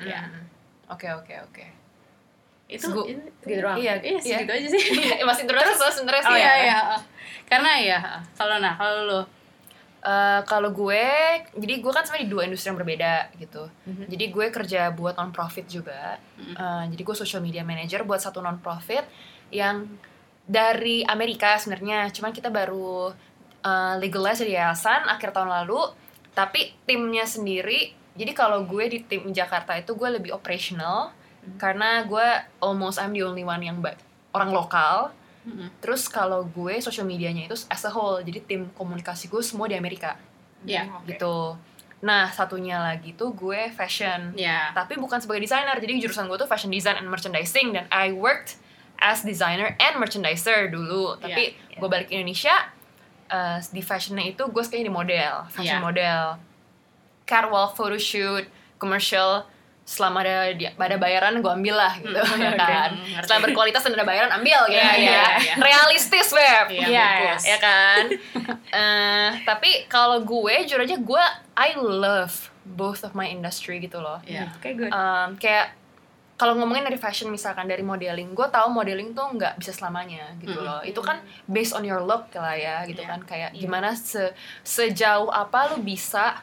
Oke 0.87 1.05
oke 1.07 1.33
oke. 1.45 1.65
Itu 2.67 2.91
Segu- 2.91 3.07
itu- 3.07 3.31
Gitu 3.43 3.59
doang. 3.59 3.75
Iya, 3.75 3.93
iya, 3.99 4.19
Iya. 4.19 4.37
segitu 4.43 4.51
aja 4.53 4.67
sih. 4.67 4.81
Masih 5.27 5.43
terus 5.43 5.63
terus 5.73 5.95
sebenarnya 5.95 6.23
sih 6.23 6.31
oh 6.31 6.37
ya. 6.37 6.43
iya 6.43 6.53
iya. 6.61 6.79
Karena 7.43 7.71
ya 7.77 7.99
kalau 8.33 8.59
nah 8.59 8.75
kalau 8.75 9.01
lo 9.03 9.21
Eh, 9.97 10.41
kalau 10.45 10.71
gue, 10.71 11.03
jadi 11.51 11.73
gue 11.81 11.91
kan 11.91 11.99
sebenarnya 11.99 12.23
di 12.23 12.31
dua 12.31 12.43
industri 12.45 12.69
yang 12.69 12.79
berbeda 12.79 13.13
gitu. 13.35 13.67
Mhm. 13.83 14.07
Jadi 14.07 14.25
gue 14.29 14.45
kerja 14.53 14.81
buat 14.93 15.17
non 15.17 15.33
profit 15.33 15.67
juga. 15.67 16.15
Mhm. 16.37 16.53
Eh, 16.53 16.83
jadi 16.93 17.01
gue 17.03 17.15
social 17.17 17.41
media 17.41 17.59
manager 17.61 18.05
buat 18.05 18.21
satu 18.21 18.39
non 18.39 18.55
profit 18.57 19.03
yang 19.49 19.83
dari 20.39 21.03
Amerika 21.03 21.57
sebenarnya. 21.57 22.07
Cuman 22.09 22.31
kita 22.31 22.47
baru 22.47 23.11
eh, 23.59 23.93
legalize 23.97 24.39
di 24.39 24.53
yayasan 24.53 25.09
akhir 25.09 25.33
tahun 25.33 25.49
lalu. 25.51 25.81
Tapi 26.31 26.77
timnya 26.85 27.25
sendiri. 27.25 27.91
Jadi 28.13 28.31
kalau 28.31 28.63
gue 28.63 28.85
di 28.87 28.99
tim 29.01 29.27
Jakarta 29.29 29.75
itu 29.75 29.91
gue 29.91 30.09
lebih 30.13 30.31
operational 30.31 31.11
karena 31.55 32.03
gue 32.03 32.27
almost 32.59 32.99
I'm 32.99 33.15
the 33.15 33.23
only 33.23 33.47
one 33.47 33.63
yang 33.63 33.79
orang 34.35 34.51
lokal. 34.51 35.15
Mm-mm. 35.47 35.71
Terus 35.79 36.11
kalau 36.11 36.43
gue 36.43 36.83
social 36.83 37.07
medianya 37.07 37.47
itu 37.47 37.55
as 37.71 37.87
a 37.87 37.91
whole, 37.91 38.19
jadi 38.19 38.43
tim 38.43 38.67
komunikasi 38.75 39.31
gue 39.31 39.39
semua 39.39 39.71
di 39.71 39.79
Amerika 39.79 40.19
ya 40.67 40.83
Oke. 40.99 41.15
gitu. 41.15 41.55
Nah 42.03 42.27
satunya 42.29 42.77
lagi 42.83 43.15
tuh 43.15 43.31
gue 43.31 43.71
fashion, 43.71 44.35
ya 44.35 44.75
tapi 44.75 44.99
bukan 44.99 45.23
sebagai 45.23 45.47
desainer. 45.47 45.79
Jadi 45.79 46.03
jurusan 46.03 46.27
gue 46.27 46.35
tuh 46.35 46.49
fashion 46.51 46.67
design 46.67 46.99
and 46.99 47.07
merchandising 47.07 47.71
dan 47.71 47.87
I 47.87 48.11
worked 48.11 48.59
as 48.99 49.23
designer 49.23 49.71
and 49.79 49.95
merchandiser 49.97 50.67
dulu. 50.67 51.15
Tapi 51.17 51.55
Iya, 51.55 51.79
gue 51.79 51.87
balik 51.87 52.11
ke 52.11 52.19
Indonesia 52.19 52.53
eh, 53.31 53.59
di 53.71 53.79
fashionnya 53.79 54.27
itu 54.27 54.43
gue 54.51 54.63
sekali 54.67 54.83
di 54.83 54.91
model, 54.91 55.47
fashion 55.47 55.79
Iya. 55.79 55.85
model, 55.87 56.23
catwalk, 57.23 57.75
photoshoot, 57.79 58.45
commercial. 58.77 59.47
Selama 59.87 60.19
ada 60.19 60.51
ada 60.51 60.97
bayaran 60.99 61.39
gue 61.39 61.47
ambil 61.49 61.79
lah 61.79 61.95
gitu 61.95 62.11
ya 62.11 62.19
oke. 62.19 62.59
kan 62.59 62.91
Hmm, 62.91 63.07
ngerti. 63.07 63.23
selama 63.23 63.41
berkualitas 63.47 63.81
dan 63.81 63.95
ada 63.95 64.03
bayaran 64.03 64.31
ambil 64.33 64.59
gitu 64.67 64.75
Iya, 64.75 64.83
ya 64.83 64.99
iya, 64.99 65.23
iya. 65.39 65.53
realistis 65.57 66.27
web 66.29 66.65
Iya, 66.67 66.85
Iya, 66.85 67.07
bagus. 67.07 67.43
ya 67.45 67.57
kan 67.57 68.03
Eh, 68.67 69.29
tapi 69.43 69.87
kalau 69.87 70.19
gue 70.21 70.53
jujur 70.61 70.83
aja 70.83 70.93
gue 70.93 71.23
I 71.55 71.69
love 71.73 72.35
both 72.61 73.01
of 73.01 73.13
my 73.13 73.25
industry 73.25 73.79
gitu 73.79 73.97
loh 73.97 74.19
Iya. 74.21 74.51
Oke, 74.53 74.75
good. 74.75 74.91
Um, 74.91 75.33
kayak 75.35 75.71
kalau 76.35 76.53
ngomongin 76.53 76.83
dari 76.83 76.99
fashion 76.99 77.31
misalkan 77.31 77.65
dari 77.65 77.81
modeling, 77.81 78.29
gue 78.29 78.47
tahu 78.47 78.69
modeling 78.69 79.09
tuh 79.11 79.25
nggak 79.31 79.57
bisa 79.57 79.71
selamanya 79.71 80.37
gitu 80.37 80.53
Mm-mm. 80.53 80.67
loh. 80.67 80.79
Itu 80.83 81.01
kan 81.01 81.17
based 81.45 81.73
on 81.73 81.81
your 81.81 81.97
look 81.99 82.29
lah 82.31 82.53
ya 82.53 82.83
gitu 82.83 82.99
Iya. 82.99 83.09
kan 83.09 83.19
kayak 83.23 83.49
Iya. 83.51 83.61
gimana 83.63 83.95
se 83.95 84.35
sejauh 84.61 85.31
apa 85.31 85.71
lu 85.71 85.81
bisa 85.81 86.37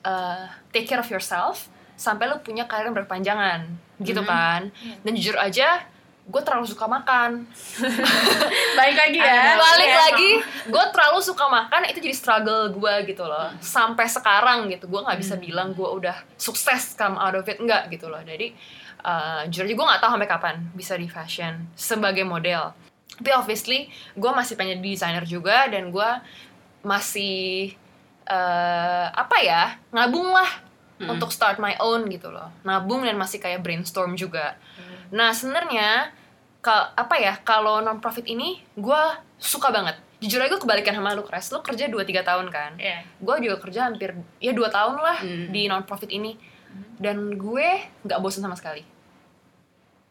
uh, 0.00 0.42
take 0.70 0.86
care 0.86 0.96
of 0.96 1.10
yourself 1.10 1.68
sampai 1.94 2.26
lu 2.26 2.38
punya 2.38 2.64
karir 2.64 2.86
yang 2.86 2.96
berkepanjangan 2.96 3.66
gitu 3.98 4.20
Mhm. 4.20 4.26
kan. 4.26 4.60
Dan 5.00 5.12
jujur 5.14 5.34
aja 5.34 5.82
gue 6.24 6.40
terlalu 6.40 6.64
suka 6.64 6.88
makan. 6.88 7.44
Balik 8.78 8.96
lagi 8.96 9.18
ya. 9.20 9.60
Balik 9.60 9.86
Iya, 9.86 9.98
lagi, 10.08 10.30
gue 10.66 10.84
terlalu 10.88 11.18
suka 11.20 11.44
makan 11.46 11.84
itu 11.84 12.00
jadi 12.00 12.16
struggle 12.16 12.72
gue 12.72 12.94
gitu 13.06 13.22
loh. 13.22 13.52
Sampai 13.60 14.08
sekarang 14.08 14.64
gitu, 14.68 14.88
gue 14.88 15.00
nggak 15.00 15.20
bisa 15.20 15.36
bilang 15.36 15.72
gue 15.72 15.84
udah 15.84 16.16
sukses 16.34 16.96
come 16.96 17.16
out 17.16 17.36
of 17.36 17.44
it 17.44 17.60
enggak 17.60 17.92
gitu 17.92 18.08
loh. 18.08 18.20
Jadi 18.20 18.56
uh, 19.04 19.44
jujur 19.46 19.68
aja 19.68 19.74
gue 19.76 19.86
nggak 19.86 20.00
tahu 20.00 20.10
sampai 20.16 20.30
kapan 20.30 20.54
bisa 20.72 20.96
di 20.96 21.06
fashion 21.06 21.68
sebagai 21.76 22.24
model. 22.24 22.72
Tapi 23.14 23.30
obviously 23.30 23.86
gue 24.16 24.30
masih 24.32 24.56
pengen 24.56 24.80
desainer 24.80 25.22
juga 25.22 25.68
dan 25.68 25.92
gue 25.92 26.10
masih 26.80 27.76
uh, 28.26 29.06
apa 29.12 29.36
ya 29.40 29.76
ngabung 29.92 30.32
lah 30.32 30.63
Mm. 30.94 31.10
untuk 31.10 31.28
start 31.28 31.58
my 31.58 31.74
own 31.78 32.06
gitu 32.06 32.30
loh. 32.30 32.54
Nabung 32.62 33.02
dan 33.02 33.14
masih 33.14 33.38
kayak 33.38 33.60
brainstorm 33.60 34.14
juga. 34.14 34.54
Nah 35.10 35.30
sebenarnya 35.30 36.14
apa 36.94 37.14
ya 37.16 37.36
kalau 37.38 37.78
non 37.78 38.00
profit 38.00 38.24
ini 38.24 38.56
gue 38.72 39.02
suka 39.36 39.68
banget 39.68 40.00
jujur 40.16 40.40
aja 40.40 40.48
gue 40.48 40.56
kebalikan 40.56 40.96
sama 40.96 41.12
lu 41.12 41.20
Kres 41.20 41.52
lu 41.52 41.60
kerja 41.60 41.84
2-3 41.84 42.24
tahun 42.24 42.48
kan 42.48 42.80
Iya. 42.80 43.04
gue 43.20 43.34
juga 43.44 43.60
kerja 43.60 43.84
hampir 43.84 44.16
ya 44.40 44.56
dua 44.56 44.72
tahun 44.72 44.96
lah 44.96 45.20
Hmm. 45.20 45.52
di 45.52 45.68
non 45.68 45.84
profit 45.84 46.08
ini 46.08 46.32
dan 46.96 47.36
gue 47.36 47.68
nggak 48.00 48.16
bosan 48.16 48.40
sama 48.40 48.56
sekali 48.56 48.80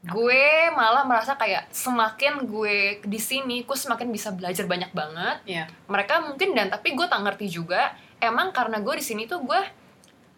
gue 0.03 0.43
malah 0.75 1.07
merasa 1.07 1.33
kayak 1.33 1.71
semakin 1.71 2.43
gue 2.43 3.01
di 3.01 3.17
sini 3.17 3.63
gue 3.63 3.73
semakin 3.73 4.11
bisa 4.11 4.29
belajar 4.29 4.67
banyak 4.67 4.91
banget 4.91 5.37
Iya. 5.47 5.65
mereka 5.87 6.21
mungkin 6.21 6.53
dan 6.53 6.67
tapi 6.67 6.93
gue 6.93 7.07
tak 7.07 7.23
ngerti 7.23 7.49
juga 7.49 7.95
emang 8.19 8.51
karena 8.51 8.77
gue 8.77 8.93
di 8.93 9.01
sini 9.01 9.25
tuh 9.25 9.41
gue 9.41 9.61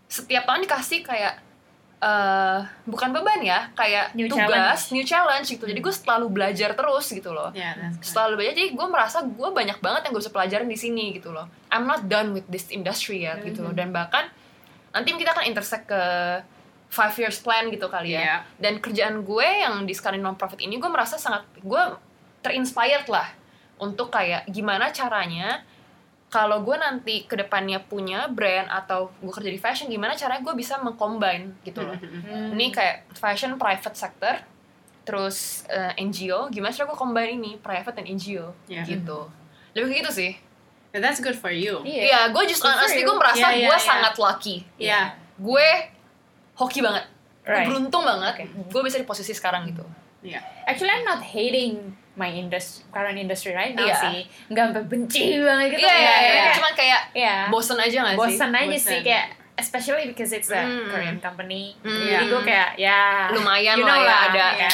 setiap 0.08 0.46
tahun 0.46 0.66
dikasih 0.66 1.02
kayak 1.04 1.42
eh 1.96 2.60
bukan 2.86 3.10
beban 3.16 3.40
ya 3.40 3.72
kayak 3.72 4.14
New 4.14 4.28
tugas 4.28 4.92
new 4.92 5.02
challenge 5.02 5.48
gitu. 5.48 5.64
Jadi 5.64 5.80
gue 5.80 5.94
selalu 5.96 6.28
belajar 6.30 6.76
terus 6.76 7.08
gitu 7.10 7.32
loh. 7.32 7.50
Good. 7.56 8.04
selalu 8.04 8.34
belajar. 8.38 8.54
Jadi 8.54 8.66
gue 8.76 8.88
merasa 8.92 9.18
gue 9.24 9.50
banyak 9.50 9.80
banget 9.80 10.02
yang 10.06 10.12
gue 10.14 10.22
bisa 10.22 10.34
pelajarin 10.36 10.70
di 10.70 10.78
sini 10.78 11.16
gitu 11.16 11.32
loh. 11.32 11.48
I'm 11.72 11.88
not 11.88 12.06
done 12.06 12.36
with 12.36 12.46
this 12.52 12.68
industry 12.70 13.26
ya 13.26 13.40
gitu 13.42 13.64
loh. 13.66 13.74
Dan 13.74 13.96
bahkan 13.96 14.28
nanti 14.92 15.16
kita 15.16 15.34
akan 15.34 15.46
intersect 15.48 15.88
ke 15.88 16.02
five 16.92 17.16
years 17.20 17.42
plan 17.42 17.68
gitu 17.74 17.92
kali 17.92 18.16
ya. 18.16 18.22
Iya. 18.22 18.38
dan 18.62 18.74
kerjaan 18.80 19.26
gue 19.26 19.48
yang 19.48 19.84
di 19.84 19.92
sekarang 19.92 20.24
non 20.24 20.38
profit 20.40 20.62
ini 20.64 20.80
gue 20.80 20.88
merasa 20.88 21.20
sangat 21.20 21.44
gue 21.60 21.84
terinspired 22.46 23.10
lah 23.10 23.28
untuk 23.82 24.14
kayak 24.14 24.48
gimana 24.48 24.94
caranya 24.96 25.66
kalau 26.28 26.62
gue 26.62 26.76
nanti 26.76 27.24
ke 27.24 27.36
depannya 27.36 27.80
punya 27.80 28.28
brand 28.28 28.68
atau 28.68 29.14
gue 29.16 29.32
kerja 29.32 29.48
di 29.48 29.58
fashion 29.58 29.88
gimana 29.88 30.14
caranya 30.14 30.42
gue 30.42 30.52
bisa 30.54 30.76
mengcombine 30.78 31.56
gitu 31.62 31.80
loh 31.80 31.96
Hmm. 31.96 32.52
ini 32.52 32.70
kayak 32.70 33.08
fashion 33.14 33.56
private 33.56 33.94
sector 33.94 34.36
terus 35.02 35.64
eh, 35.68 35.94
NGO 35.98 36.50
gimana 36.50 36.70
cara 36.70 36.86
gue 36.86 36.98
combine 36.98 37.32
ini 37.36 37.52
private 37.56 37.96
dan 37.96 38.06
NGO 38.06 38.52
Iya. 38.66 38.84
gitu 38.84 39.30
lebih 39.72 39.88
kayak 39.90 40.02
gitu 40.02 40.12
sih 40.14 40.34
But 40.90 41.04
that's 41.04 41.20
good 41.20 41.36
for 41.36 41.52
you. 41.52 41.84
Iya. 41.84 42.02
Iya, 42.02 42.20
gue 42.32 42.44
just 42.48 42.64
honestly 42.64 43.04
gue 43.04 43.12
merasa 43.14 43.52
Iya, 43.52 43.52
iya, 43.54 43.68
gue 43.68 43.76
iya. 43.76 43.84
sangat 43.84 44.14
lucky 44.16 44.56
Iya. 44.78 45.02
gue 45.36 45.68
hoki 46.56 46.80
banget 46.80 47.06
Gue 47.44 47.52
Right. 47.54 47.68
beruntung 47.70 48.02
banget 48.02 48.48
gue 48.50 48.82
bisa 48.82 48.98
di 48.98 49.06
posisi 49.06 49.32
sekarang 49.32 49.70
gitu 49.70 49.86
Iya. 50.24 50.42
Actually, 50.66 50.90
I'm 50.92 51.06
not 51.06 51.22
hating 51.22 51.94
my 52.16 52.30
industry, 52.30 52.88
current 52.90 53.16
industry 53.16 53.52
right 53.52 53.72
now 53.72 53.84
Iya. 53.84 53.96
sih. 53.98 54.18
Nggak 54.48 54.64
sampai 54.70 54.84
benci 54.86 55.24
banget 55.46 55.68
gitu. 55.70 55.80
iya 55.82 55.94
iya 55.94 56.16
iya 56.16 56.32
Kayak- 56.42 56.56
cuman 56.56 56.74
kayak 56.74 57.02
Iya. 57.12 57.36
bosen 57.48 57.78
aja 57.78 57.98
gak 58.02 58.10
sih 58.10 58.20
Bosan 58.20 58.52
aja 58.52 58.66
Bosen. 58.66 58.80
sih 58.82 59.00
kayak 59.02 59.26
especially 59.56 60.04
because 60.06 60.32
it's 60.32 60.48
a 60.50 60.60
Hmm. 60.60 60.88
Korean 60.90 61.18
company. 61.18 61.76
Hmm. 61.80 61.92
Jadi 62.06 62.26
gue 62.26 62.42
kayak 62.42 62.70
ya 62.76 63.28
Lumayan 63.30 63.76
you 63.76 63.84
lah 63.84 63.94
know 63.94 64.00
ya, 64.02 64.18
ada- 64.26 64.54
Iya. 64.54 64.72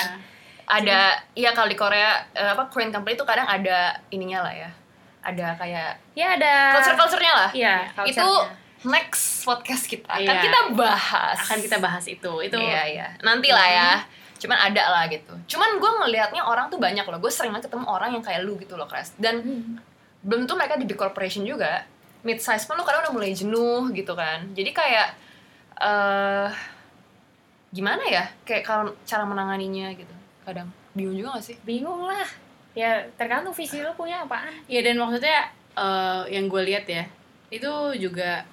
ada 0.63 0.99
iya 1.33 1.49
kalau 1.51 1.67
di 1.67 1.75
Korea 1.75 2.15
eh, 2.31 2.49
apa 2.49 2.65
Korean 2.67 2.89
company 2.89 3.13
itu 3.13 3.21
kadang 3.21 3.43
ada 3.43 3.93
ininya 4.09 4.41
lah 4.41 4.53
ya 4.55 4.69
ada 5.21 5.53
kayak 5.53 5.99
ya 6.13 6.33
ada 6.33 6.73
culture 6.73 6.95
culturenya 6.95 7.33
lah 7.35 7.49
Iya, 7.51 7.75
itu 8.03 8.17
culture-nya. 8.17 8.57
next 8.83 9.23
podcast 9.43 9.85
kita 9.85 10.07
akan 10.07 10.21
Iya. 10.23 10.41
kita 10.41 10.59
bahas 10.73 11.37
Akan 11.39 11.57
kita 11.59 11.77
bahas 11.77 12.05
itu. 12.07 12.33
Itu 12.39 12.55
Iya 12.55 12.81
iya. 12.87 13.07
Nanti 13.19 13.49
lah 13.49 13.67
ya. 13.67 13.91
Cuman 14.41 14.57
ada 14.57 14.83
lah 14.89 15.03
gitu. 15.05 15.29
Cuman 15.47 15.77
gue 15.77 15.91
ngelihatnya 16.01 16.41
orang 16.41 16.65
tuh 16.67 16.81
banyak 16.81 17.05
loh. 17.05 17.21
Gue 17.21 17.29
sering 17.29 17.53
ketemu 17.53 17.85
orang 17.85 18.17
yang 18.17 18.23
kayak 18.25 18.41
lu 18.41 18.57
gitu 18.57 18.73
loh, 18.73 18.89
Kres. 18.89 19.13
Dan 19.15 19.35
Hmm. 19.39 19.77
belum 20.25 20.49
tuh 20.49 20.57
mereka 20.57 20.75
di 20.75 20.89
big 20.89 20.97
corporation 20.97 21.45
juga. 21.45 21.85
Mid 22.21 22.37
size 22.37 22.65
pun 22.65 22.73
lu 22.73 22.81
kadang 22.81 23.05
udah 23.05 23.13
mulai 23.13 23.31
jenuh 23.31 23.93
gitu 23.93 24.13
kan. 24.13 24.49
Jadi 24.51 24.73
kayak 24.73 25.07
eh 25.77 26.49
gimana 27.71 28.03
ya? 28.03 28.25
Kayak 28.41 28.63
kalau 28.65 28.93
cara 29.05 29.23
menanganinya 29.23 29.93
gitu. 29.93 30.13
Kadang 30.41 30.69
bingung 30.91 31.15
juga 31.15 31.37
gak 31.37 31.45
sih? 31.45 31.57
bingung 31.61 32.03
lah. 32.03 32.27
Ya 32.73 33.05
tergantung 33.15 33.53
visi 33.53 33.79
lo 33.79 33.93
punya 33.93 34.23
apaan. 34.23 34.51
Iya 34.65 34.81
dan 34.83 34.97
maksudnya 34.97 35.49
eh, 35.73 36.23
yang 36.33 36.49
gue 36.49 36.61
lihat 36.65 36.85
ya 36.85 37.05
itu 37.51 37.71
juga 37.99 38.47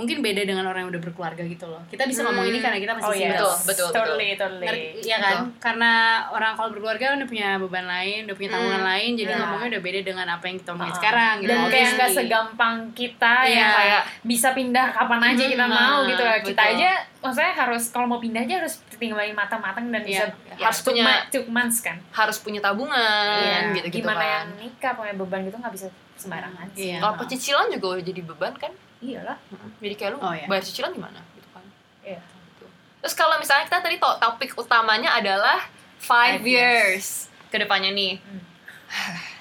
mungkin 0.00 0.18
beda 0.18 0.42
dengan 0.42 0.64
orang 0.64 0.80
yang 0.82 0.90
udah 0.90 1.02
berkeluarga 1.02 1.42
gitu 1.44 1.66
loh. 1.66 1.84
Kita 1.86 2.02
bisa 2.04 2.24
ngomong 2.24 2.42
ini 2.42 2.58
karena 2.58 2.78
kita 2.78 2.92
masih 2.94 3.04
Oh 3.04 3.12
iya, 3.12 3.28
single. 3.28 3.44
Betul, 3.44 3.60
betul, 3.60 3.86
betul. 3.86 4.00
Totally, 4.00 4.28
totally. 4.34 4.80
Iya 4.98 5.16
kan? 5.18 5.36
Karena 5.60 5.92
orang 6.26 6.52
kalau 6.54 6.70
berkeluarga 6.70 7.04
udah 7.12 7.28
punya 7.28 7.48
beban 7.56 7.84
lain, 7.84 8.18
udah 8.24 8.34
punya 8.34 8.50
tanggungan 8.50 8.80
Hmm. 8.80 8.90
lain, 8.90 9.10
jadi 9.14 9.30
Iya. 9.30 9.38
ngomongnya 9.38 9.68
udah 9.70 9.82
beda 9.82 10.00
dengan 10.02 10.26
apa 10.26 10.44
yang 10.46 10.56
kita 10.56 10.70
omongin 10.72 10.88
Ah. 10.88 10.96
sekarang 10.96 11.34
gitu. 11.36 11.48
Dan 11.48 11.58
kayak 11.58 11.68
Obviously. 11.68 11.94
nggak 11.94 12.10
segampang 12.16 12.74
kita 12.92 13.34
Iya. 13.42 13.52
yang 13.52 13.70
kayak 13.70 14.02
bisa 14.22 14.48
pindah 14.50 14.86
kapan 14.90 15.20
aja 15.26 15.44
kita 15.46 15.64
Hmm, 15.64 15.76
mau 15.76 15.98
gitu. 16.02 16.24
betul. 16.24 16.48
Kita 16.48 16.62
aja 16.66 16.90
maksudnya 17.20 17.52
harus 17.54 17.82
kalau 17.90 18.06
mau 18.06 18.16
pindah 18.16 18.40
aja 18.40 18.54
harus 18.58 18.74
tinggalin 18.96 19.32
matang-matang 19.32 19.84
dan 19.88 20.00
bisa 20.00 20.24
Iya. 20.24 20.56
ya, 20.56 20.64
Harus 20.66 20.80
punya- 20.80 21.24
months 21.46 21.78
kan. 21.80 21.96
Harus 22.10 22.36
punya 22.38 22.60
tabungan 22.60 22.92
Iya. 23.38 23.72
gitu-gitu 23.74 24.00
Gimana 24.00 24.16
kan. 24.16 24.28
yang 24.30 24.46
nikah 24.58 24.92
punya 24.92 25.12
beban 25.14 25.40
gitu 25.42 25.56
nggak 25.56 25.72
bisa 25.72 25.86
sembarangan 26.16 26.66
sih. 26.70 26.92
Iya. 26.92 26.98
Kalau 26.98 27.14
pecicilan 27.16 27.66
juga 27.70 27.86
udah 27.94 28.04
jadi 28.04 28.22
beban 28.22 28.54
kan? 28.54 28.72
Iyalah. 29.00 29.36
Jadi 29.78 29.94
kayak 29.94 30.10
lu 30.12 30.18
Oh, 30.18 30.30
iya. 30.30 30.44
bayar 30.44 30.62
cicilan 30.62 30.92
gimana 30.92 31.20
gitu 31.32 31.48
kan. 31.50 31.64
Iya. 32.00 32.20
Gitu. 32.20 32.66
Terus 33.00 33.14
kalau 33.14 33.36
misalnya 33.36 33.64
kita 33.64 33.80
tadi 33.80 33.96
to- 33.96 34.18
topik 34.18 34.52
utamanya 34.54 35.14
adalah 35.14 35.64
five 35.96 36.38
Five 36.38 36.44
years 36.44 37.06
ke 37.48 37.56
depannya 37.56 37.90
nih. 37.90 38.20
Hmm. 38.20 38.42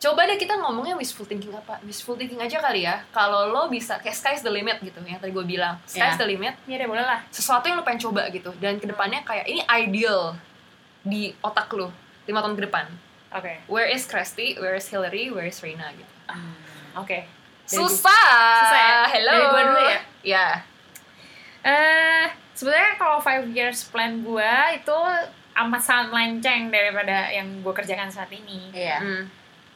Coba 0.00 0.24
deh 0.24 0.34
kita 0.34 0.56
ngomongnya 0.56 0.96
wishful 0.96 1.28
thinking 1.28 1.52
apa? 1.52 1.76
Wishful 1.82 2.16
thinking 2.16 2.40
aja 2.40 2.56
kali 2.58 2.82
ya. 2.82 3.04
Kalau 3.10 3.44
lo 3.46 3.68
bisa 3.68 4.00
kayak 4.00 4.16
sky's 4.16 4.40
the 4.40 4.48
limit 4.48 4.80
gitu 4.80 4.96
yang 5.04 5.20
tadi 5.20 5.28
gue 5.28 5.44
bilang. 5.44 5.76
Sky's 5.84 6.16
Iya. 6.16 6.16
the 6.16 6.26
limit. 6.26 6.54
Iya 6.64 6.76
deh 6.80 6.88
boleh 6.88 7.04
lah. 7.04 7.20
Sesuatu 7.28 7.68
yang 7.68 7.76
lo 7.76 7.84
pengen 7.84 8.00
coba 8.02 8.24
gitu 8.28 8.48
dan 8.56 8.80
ke 8.80 8.88
depannya 8.88 9.20
kayak 9.20 9.44
ini 9.44 9.60
ideal 9.68 10.40
di 11.02 11.36
otak 11.40 11.68
lo 11.70 11.92
lima 12.24 12.40
tahun 12.40 12.56
ke 12.56 12.64
depan. 12.64 12.86
Oke. 13.30 13.52
Where 13.68 13.84
is 13.84 14.04
Krusty? 14.04 14.56
Where 14.56 14.72
is 14.72 14.88
Hillary? 14.88 15.28
Where 15.28 15.44
is 15.44 15.60
Reina 15.60 15.92
gitu. 15.92 16.12
Oke. 16.96 17.28
Dari 17.28 17.28
Susah. 17.70 18.26
Susah 18.66 18.80
ya? 18.80 19.00
Hello. 19.08 19.32
Dari 19.32 19.46
gua 19.46 19.62
dulu 19.64 19.80
ya? 19.80 19.98
Ya. 20.20 20.46
Eh, 21.60 22.24
sebenarnya 22.56 22.96
kalau 22.96 23.20
five 23.20 23.44
years 23.50 23.84
plan 23.86 24.20
gue 24.20 24.52
itu 24.74 24.96
amat 25.54 25.82
sangat 25.82 26.06
melenceng 26.08 26.72
daripada 26.72 27.28
yang 27.28 27.60
gue 27.60 27.72
kerjakan 27.72 28.08
saat 28.08 28.32
ini. 28.32 28.72
Iya. 28.72 28.98
Hmm. 28.98 29.22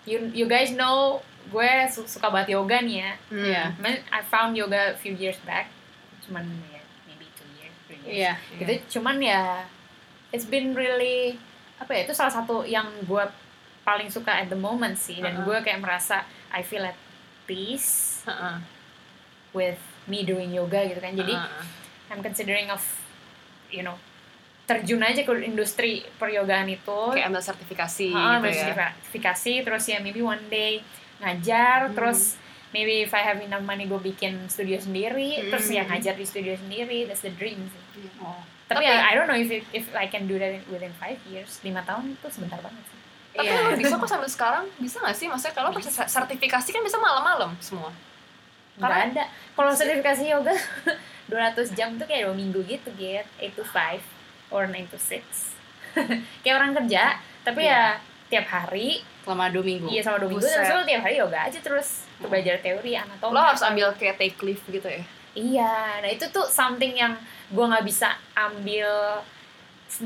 You 0.04 0.18
you 0.32 0.46
guys 0.46 0.72
know 0.72 1.20
gue 1.48 1.70
su- 1.86 2.08
suka 2.08 2.32
banget 2.32 2.56
yoga 2.56 2.80
nih 2.80 2.96
ya. 3.04 3.12
Iya. 3.30 3.62
Man, 3.76 4.00
I 4.08 4.20
found 4.24 4.56
yoga 4.56 4.92
a 4.92 4.96
few 4.96 5.12
years 5.12 5.36
back. 5.44 5.68
Cuman 6.24 6.44
ya 6.72 6.80
maybe 7.04 7.28
two 7.36 7.48
years, 7.54 7.74
three 7.84 8.00
years. 8.00 8.16
Iya. 8.16 8.32
Gitu 8.56 8.72
cuman 8.96 9.20
ya 9.20 9.64
it's 10.32 10.48
been 10.48 10.72
really 10.72 11.36
apa 11.76 11.90
ya 11.92 12.00
itu 12.08 12.14
salah 12.16 12.32
satu 12.32 12.64
yang 12.64 12.88
gue 13.04 13.24
paling 13.84 14.08
suka 14.08 14.32
at 14.40 14.48
the 14.48 14.56
moment 14.56 14.96
sih 14.96 15.20
dan 15.20 15.36
Uh-uh. 15.36 15.44
gue 15.44 15.56
kayak 15.60 15.84
merasa 15.84 16.24
I 16.48 16.64
feel 16.64 16.80
at 16.80 16.96
peace 17.44 18.22
Heeh. 18.24 18.56
with 19.52 19.78
me 20.04 20.22
doing 20.22 20.50
yoga 20.50 20.84
gitu 20.84 20.98
kan. 20.98 21.12
Jadi 21.12 21.32
Heeh. 21.32 21.64
I'm 22.08 22.20
considering 22.20 22.68
of 22.68 22.82
you 23.68 23.80
know 23.80 23.96
terjun 24.64 25.00
aja 25.00 25.20
ke 25.20 25.32
industri 25.42 26.00
peryogaan 26.16 26.64
itu 26.66 26.98
kayak 27.10 27.28
ambil 27.28 27.42
sertifikasi 27.42 28.08
Ah, 28.10 28.16
gitu 28.16 28.36
ambil 28.40 28.50
ya. 28.50 28.62
sertifikasi 28.64 29.52
terus 29.60 29.84
ya 29.84 29.98
maybe 29.98 30.20
one 30.20 30.40
day 30.48 30.80
ngajar 31.20 31.88
Hmm. 31.88 31.94
terus 31.94 32.40
maybe 32.70 33.04
if 33.04 33.12
I 33.12 33.20
have 33.22 33.38
enough 33.38 33.60
money 33.60 33.84
gue 33.84 34.00
bikin 34.02 34.48
studio 34.48 34.78
sendiri 34.78 35.36
Hmm. 35.36 35.50
terus 35.52 35.68
ya 35.68 35.84
ngajar 35.84 36.16
di 36.16 36.24
studio 36.24 36.56
sendiri 36.56 37.04
that's 37.04 37.20
the 37.20 37.30
dream 37.30 37.60
sih 37.60 38.08
Oh. 38.18 38.40
tapi, 38.64 38.80
Tapi- 38.80 38.88
ya 38.88 39.04
I 39.04 39.12
don't 39.12 39.26
know 39.26 39.36
if 39.36 39.52
it- 39.52 39.68
if 39.70 39.84
I 39.92 40.06
can 40.06 40.24
do 40.24 40.36
that 40.38 40.64
within 40.66 40.92
five 40.94 41.20
years 41.26 41.60
lima 41.60 41.84
tahun 41.84 42.14
itu 42.14 42.26
sebentar 42.30 42.56
banget 42.58 42.84
Tapi 43.34 43.44
Iya. 43.44 43.66
lu 43.66 43.74
bisa 43.74 43.94
kok 43.94 44.06
sambil 44.06 44.26
sekarang? 44.26 44.64
Bisa 44.76 44.96
gak 44.98 45.12
sih? 45.12 45.26
Maksudnya 45.26 45.52
kalau 45.52 45.70
pas 45.70 45.82
sertifikasi 45.84 46.68
kan 46.70 46.82
bisa 46.82 46.96
malam-malam 46.96 47.50
semua. 47.58 47.90
nggak 48.74 48.90
Karena- 48.90 49.06
ada. 49.06 49.24
Kalau 49.54 49.70
sertifikasi 49.70 50.22
yoga 50.28 50.54
200 51.30 51.70
jam 51.72 51.94
tuh 51.94 52.04
kayak 52.04 52.26
dua 52.26 52.34
minggu 52.34 52.58
gitu 52.64 52.90
get 52.94 53.22
8 53.38 53.54
to 53.54 53.62
5 53.62 54.02
or 54.50 54.66
9 54.66 54.86
to 54.88 54.98
6 54.98 55.22
kayak 56.42 56.54
orang 56.54 56.74
kerja 56.74 57.14
tapi 57.42 57.64
ya 57.64 58.02
tiap 58.26 58.46
hari. 58.46 58.98
Selama 59.22 59.46
dua 59.48 59.62
minggu. 59.62 59.86
iya 59.88 60.02
sama 60.02 60.18
dua 60.18 60.26
minggu. 60.28 60.42
Terus 60.42 60.68
lu 60.68 60.82
tiap 60.82 61.02
hari 61.02 61.16
yoga 61.16 61.38
aja 61.44 61.58
terus. 61.58 62.02
Tuh 62.18 62.26
belajar 62.26 62.58
teori 62.58 62.92
anatomi. 62.92 63.30
Lo 63.30 63.40
harus 63.40 63.62
ambil 63.62 63.94
kayak 63.94 64.16
take 64.16 64.38
leave 64.42 64.62
gitu 64.66 64.84
ya. 64.84 65.02
Iya, 65.34 65.74
nah 65.98 66.08
itu 66.08 66.26
tuh 66.28 66.44
something 66.44 66.94
yang 66.94 67.14
gue 67.48 67.64
nggak 67.64 67.82
bisa 67.82 68.10
ambil 68.34 68.86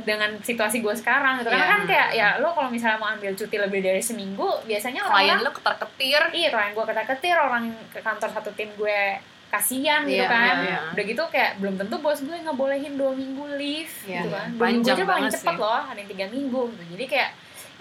dengan 0.04 0.37
situasi 0.38 0.78
gue 0.78 0.92
sekarang 0.92 1.40
gitu. 1.40 1.49
Karena 1.49 1.64
Iya. 1.64 1.73
kan 1.73 1.82
kayak 1.85 2.08
ya 2.12 2.28
lo 2.38 2.52
kalau 2.52 2.68
misalnya 2.68 2.99
mau 2.99 3.08
ambil 3.08 3.32
cuti 3.32 3.56
lebih 3.56 3.80
dari 3.80 4.00
seminggu, 4.00 4.44
biasanya 4.62 5.00
Klien 5.02 5.40
lo 5.40 5.49
ketar-ketir. 5.49 6.23
iya 6.32 6.49
klien 6.49 6.73
gue 6.73 6.85
ketar-ketir, 6.85 7.35
orang 7.35 7.64
ke 7.88 7.99
kantor 7.99 8.28
satu 8.28 8.50
tim 8.52 8.68
gue 8.75 9.00
kasihan 9.49 10.04
gitu 10.04 10.20
Iya, 10.20 10.28
kan. 10.28 10.56
iya, 10.61 10.68
iya. 10.68 10.78
Udah 10.92 11.04
gitu 11.04 11.23
kayak 11.32 11.56
belum 11.56 11.75
tentu 11.76 11.97
bos 11.99 12.20
gue 12.20 12.37
ngebolehin 12.37 12.94
dua 12.94 13.16
minggu 13.16 13.44
leave 13.56 13.94
Iya, 14.04 14.20
gitu 14.20 14.28
kan. 14.28 14.44
iya. 14.44 14.52
Dua 14.52 14.66
minggu 14.68 14.85
Panjang 14.85 14.92
aja 14.92 15.04
paling 15.06 15.08
banget 15.25 15.32
cepet 15.40 15.54
sih. 15.56 15.62
loh, 15.64 15.80
ada 15.82 15.97
yang 15.97 16.11
tiga 16.12 16.26
minggu 16.28 16.61
gitu. 16.68 16.82
Jadi 16.92 17.04
kayak 17.08 17.30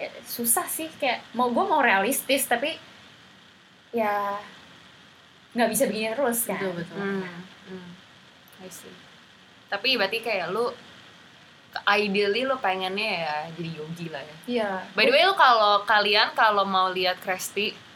ya, 0.00 0.08
susah 0.24 0.66
sih 0.66 0.88
kayak 0.96 1.18
mau 1.34 1.52
gue 1.52 1.64
mau 1.66 1.80
realistis 1.80 2.42
tapi 2.44 2.72
ya 3.90 4.40
nggak 5.52 5.68
bisa 5.68 5.84
begini 5.84 6.08
terus 6.12 6.38
kan. 6.44 6.56
Betul 6.56 6.72
betul. 6.78 6.96
Hmm. 6.96 7.44
hmm. 7.68 7.90
I 8.58 8.68
see. 8.68 8.92
Tapi 9.68 10.00
berarti 10.00 10.18
kayak 10.18 10.48
lu 10.48 10.72
ideally 11.84 12.48
lu 12.48 12.56
pengennya 12.58 13.10
ya 13.24 13.36
jadi 13.56 13.70
yogi 13.76 14.06
lah 14.08 14.22
ya. 14.24 14.36
Iya. 14.48 14.70
By 14.96 15.04
the 15.08 15.12
way 15.12 15.24
lu 15.24 15.36
kalau 15.36 15.84
kalian 15.84 16.32
kalau 16.32 16.64
mau 16.64 16.88
lihat 16.88 17.20
Kresti 17.20 17.87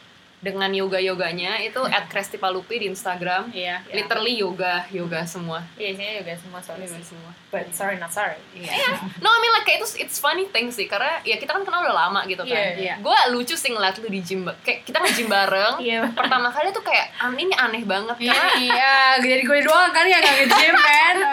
dengan 0.43 0.75
yoga-yoganya 0.75 1.63
itu 1.63 1.79
at 1.87 2.11
Kresti 2.11 2.35
Palupi 2.35 2.83
di 2.83 2.91
Instagram. 2.91 3.55
Iya. 3.55 3.79
Ya. 3.87 3.95
Literally 3.95 4.35
yoga, 4.35 4.83
yoga 4.91 5.23
semua. 5.23 5.63
Iya, 5.79 5.95
isinya 5.95 6.13
juga 6.19 6.35
semua 6.35 6.59
sorry 6.59 6.83
Yoga 6.83 6.99
semua. 6.99 7.31
But 7.49 7.71
sorry 7.71 7.97
not 8.03 8.11
sorry. 8.11 8.43
Iya. 8.51 8.99
No, 9.23 9.31
I 9.31 9.39
mean 9.39 9.53
like 9.55 9.63
kayak 9.63 9.79
itu 9.79 10.03
it's 10.03 10.19
funny 10.19 10.51
thing 10.51 10.75
sih 10.75 10.91
karena 10.91 11.23
ya 11.23 11.39
kita 11.39 11.55
kan 11.55 11.63
kenal 11.63 11.87
udah 11.87 11.95
lama 11.95 12.27
gitu 12.27 12.43
kan. 12.43 12.59
Iya, 12.59 12.75
iya. 12.75 12.95
Gue 12.99 13.15
lucu 13.31 13.55
sih 13.55 13.71
ngeliat 13.71 13.95
lu 14.03 14.11
di 14.11 14.19
gym, 14.19 14.43
kayak 14.67 14.83
kita 14.83 14.99
nge-gym 14.99 15.31
bareng. 15.31 15.79
Iya. 15.79 16.11
Pertama 16.11 16.51
kali 16.51 16.75
tuh 16.75 16.83
kayak 16.83 17.15
"Am, 17.23 17.39
ini 17.39 17.55
aneh 17.55 17.87
banget 17.87 18.19
Iya, 18.19 18.35
karena 18.35 18.51
iya, 18.59 18.95
jadi 19.23 19.43
gue 19.47 19.59
doang 19.63 19.95
kan 19.95 20.05
yang 20.05 20.19
gak 20.19 20.35
nge-gym, 20.43 20.75
man. 20.75 21.17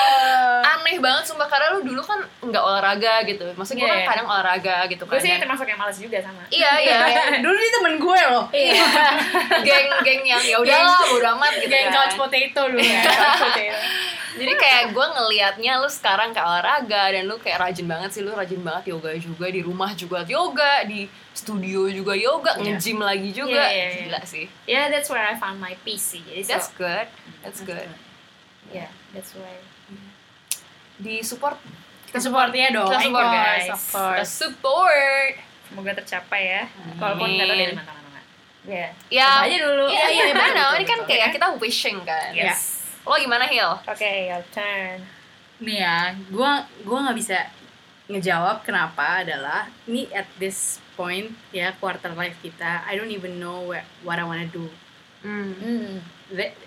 Oh. 0.00 0.60
aneh 0.64 0.96
banget 0.98 1.24
sumpah 1.28 1.44
karena 1.46 1.76
lu 1.76 1.84
dulu 1.84 2.00
kan 2.00 2.18
nggak 2.40 2.62
olahraga 2.62 3.22
gitu. 3.24 3.44
Maksudnya 3.54 3.84
gue 3.84 3.86
Iya, 3.86 3.94
kan 3.94 4.00
iya. 4.00 4.08
kadang 4.10 4.26
olahraga 4.26 4.76
gitu 4.88 5.04
kan. 5.06 5.12
Gue 5.16 5.20
sih 5.22 5.32
termasuk 5.36 5.66
yang 5.68 5.78
malas 5.78 5.96
juga 5.96 6.18
sama. 6.20 6.42
Iya 6.48 6.72
iya. 6.80 6.98
Dulu 7.44 7.54
dia 7.54 7.72
temen 7.78 7.94
gue 7.96 8.20
loh. 8.26 8.44
Iya. 8.50 8.86
Geng-geng 9.66 10.22
yang 10.24 10.42
ya 10.42 10.56
udahlah 10.58 11.00
bodo 11.06 11.28
amat 11.34 11.52
gitu 11.58 11.68
Geng 11.68 11.88
kan. 11.88 11.94
couch 11.94 12.14
potato 12.16 12.62
dulu 12.68 12.80
ya. 12.80 13.02
Jadi 14.30 14.52
kayak 14.54 14.94
gue 14.94 15.06
ngelihatnya 15.10 15.82
lu 15.82 15.90
sekarang 15.90 16.30
kayak 16.30 16.46
olahraga 16.46 17.10
dan 17.10 17.26
lu 17.26 17.34
kayak 17.36 17.60
rajin 17.60 17.84
banget 17.84 18.10
sih 18.10 18.22
lu 18.22 18.30
rajin 18.30 18.62
banget 18.62 18.94
yoga 18.94 19.10
juga 19.12 19.46
di 19.50 19.60
rumah 19.60 19.90
juga 19.92 20.22
yoga 20.22 20.86
di 20.86 21.04
studio 21.30 21.90
juga 21.90 22.14
yoga 22.14 22.54
Iya. 22.56 22.78
nge-gym 22.78 22.98
lagi 23.00 23.30
juga 23.30 23.58
Iya, 23.58 23.66
iya, 23.68 23.86
iya. 23.86 23.98
gila 24.06 24.20
sih. 24.22 24.44
Yeah, 24.64 24.86
that's 24.86 25.10
where 25.10 25.20
I 25.20 25.34
found 25.34 25.58
my 25.58 25.74
peace 25.82 26.14
sih. 26.14 26.22
Jadi 26.22 26.46
That's 26.46 26.70
so, 26.70 26.78
good. 26.78 27.06
That's 27.42 27.60
good. 27.60 27.90
yeah, 28.70 28.88
that's 29.10 29.34
where. 29.34 29.60
Di 30.96 31.20
support 31.20 31.58
Kita 32.06 32.18
support 32.20 32.50
ya 32.50 32.70
dong. 32.70 32.86
Kita 32.86 33.02
support, 33.02 33.26
guys. 33.28 33.66
Kita 33.66 34.24
support. 34.26 35.32
Semoga 35.64 35.90
tercapai 35.96 36.42
ya. 36.44 36.62
Walaupun 36.96 37.28
nggak 37.30 37.46
tahu 37.46 37.56
dari 37.56 37.74
mana 37.76 37.99
mana. 38.62 38.70
Ya. 38.70 38.88
Ya. 39.08 39.26
Coba 39.26 39.46
aja 39.46 39.56
dulu. 39.58 39.84
Iya 39.86 40.06
iya 40.10 40.24
betul, 40.30 40.70
Ini 40.74 40.86
kan 40.86 41.00
kayak 41.04 41.28
kita 41.32 41.46
wishing 41.56 41.98
kan. 42.02 42.30
Yes. 42.32 42.84
Lo 43.02 43.16
gimana 43.16 43.44
Hil? 43.44 43.72
Oke, 43.80 44.28
your 44.28 44.44
turn. 44.50 45.00
Nih 45.58 45.80
ya, 45.80 45.98
gue 46.26 46.50
gua 46.82 46.98
nggak 47.02 47.16
bisa 47.16 47.38
ngejawab 48.06 48.60
kenapa 48.60 49.22
adalah 49.22 49.70
ini 49.84 50.10
at 50.10 50.26
this 50.36 50.82
point 50.92 51.30
ya 51.48 51.70
quarter 51.72 52.10
life 52.10 52.34
kita 52.40 52.82
I 52.82 52.98
don't 52.98 53.08
even 53.08 53.38
know 53.38 53.62
where, 53.64 53.86
what 54.02 54.18
I 54.18 54.26
wanna 54.26 54.44
do 54.46 54.66
Hmm. 55.20 55.54
Hmm. 55.54 56.02
That- 56.28 56.58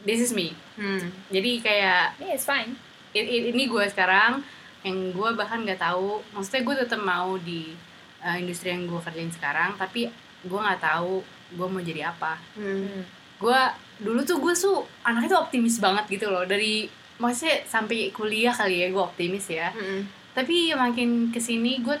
this 0.00 0.18
is 0.18 0.32
me 0.32 0.56
Hmm. 0.74 1.12
jadi 1.28 1.50
kayak 1.60 2.02
Yeah, 2.16 2.32
it's 2.32 2.46
fine. 2.46 2.72
i- 3.10 3.20
i- 3.20 3.52
ini 3.52 3.68
gue 3.68 3.84
sekarang 3.84 4.40
yang 4.80 5.12
gue 5.12 5.28
bahkan 5.34 5.60
nggak 5.60 5.76
tahu 5.76 6.24
maksudnya 6.32 6.64
gue 6.64 6.74
tetap 6.78 7.00
mau 7.02 7.36
di 7.36 7.76
uh, 8.18 8.38
industri 8.38 8.70
yang 8.70 8.86
gue 8.86 8.96
kerjain 8.96 9.28
sekarang 9.28 9.76
tapi 9.76 10.08
gue 10.48 10.56
nggak 10.58 10.80
tahu 10.80 11.20
gue 11.50 11.66
mau 11.66 11.80
jadi 11.80 12.08
apa 12.08 12.40
Hmm. 12.54 12.82
Hmm. 12.82 13.02
gue 13.38 13.60
dulu 14.00 14.20
tuh 14.22 14.36
gue 14.38 14.52
tuh 14.52 14.78
anaknya 15.02 15.28
tuh 15.30 15.40
optimis 15.44 15.78
banget 15.78 16.04
gitu 16.08 16.26
loh 16.26 16.42
dari 16.42 16.88
maksudnya 17.16 17.62
sampai 17.64 18.10
kuliah 18.10 18.50
kali 18.50 18.82
ya 18.82 18.88
gue 18.88 19.02
optimis 19.02 19.46
ya 19.48 19.68
Hmm. 19.70 20.02
tapi 20.32 20.72
makin 20.72 21.28
ke 21.28 21.38
sini 21.38 21.78
gue 21.78 21.94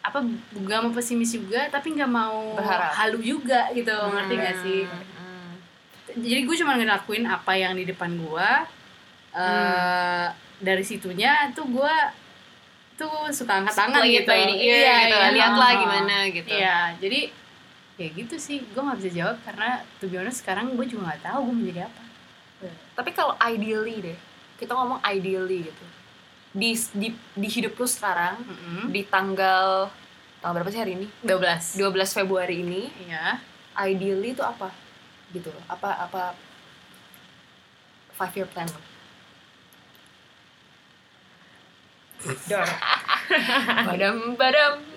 apa 0.00 0.20
gak 0.62 0.80
mau 0.80 0.92
pesimis 0.92 1.32
juga 1.32 1.64
tapi 1.68 1.96
nggak 1.96 2.10
mau 2.10 2.52
Berharap. 2.54 2.92
halu 2.94 3.18
juga 3.18 3.72
gitu 3.72 3.88
ngerti 3.88 4.34
gak 4.36 4.56
sih 4.60 4.82
Hmm. 4.84 5.52
jadi 6.14 6.40
gue 6.44 6.56
cuma 6.56 6.76
ngelakuin 6.76 7.24
apa 7.24 7.52
yang 7.54 7.72
di 7.72 7.84
depan 7.84 8.12
gue 8.14 8.48
eh 9.34 10.26
dari 10.56 10.84
situnya 10.84 11.50
tuh 11.50 11.66
gue 11.66 11.94
tuh 12.94 13.26
suka 13.28 13.58
angkat 13.58 13.74
tangan 13.74 14.06
it 14.06 14.22
gitu 14.22 14.30
by 14.30 14.42
the 14.44 14.56
ear 14.56 14.78
gitu. 15.02 15.16
Lihatlah 15.34 15.66
oh. 15.66 15.78
gimana 15.82 16.16
gitu. 16.30 16.46
iya 16.48 16.78
jadi 16.94 17.20
ya 17.94 18.06
gitu 18.10 18.34
sih 18.42 18.58
gue 18.66 18.82
nggak 18.82 18.98
bisa 18.98 19.10
jawab 19.14 19.36
karena 19.46 19.86
to 20.02 20.10
be 20.10 20.18
honest 20.18 20.42
sekarang 20.42 20.74
gue 20.74 20.86
juga 20.86 21.14
nggak 21.14 21.22
tahu 21.30 21.38
gue 21.46 21.54
mau 21.54 21.66
jadi 21.70 21.82
apa 21.86 22.02
Tapi 22.96 23.10
kalau 23.12 23.34
ideally 23.44 24.00
deh, 24.00 24.18
kita 24.56 24.72
ngomong 24.72 25.02
ideally 25.04 25.68
gitu. 25.68 25.84
Di 26.54 26.70
di, 26.96 27.08
di 27.12 27.48
hidup 27.50 27.76
lu 27.76 27.84
sekarang 27.84 28.40
Mm-mm. 28.40 28.88
di 28.88 29.04
tanggal 29.04 29.90
tanggal 30.40 30.54
berapa 30.62 30.70
sih 30.72 30.80
hari 30.80 30.96
ini? 30.96 31.06
12 31.26 31.76
12 31.76 32.16
Februari 32.16 32.62
ini, 32.64 32.88
iya 33.04 33.42
ideally 33.84 34.32
itu 34.32 34.40
apa? 34.40 34.72
Gitu 35.34 35.50
loh. 35.50 35.64
Apa 35.68 36.08
apa 36.08 36.22
five 38.14 38.32
year 38.32 38.48
plan 38.48 38.70
lo? 38.70 38.80
Badam 43.90 44.38
badam. 44.40 44.93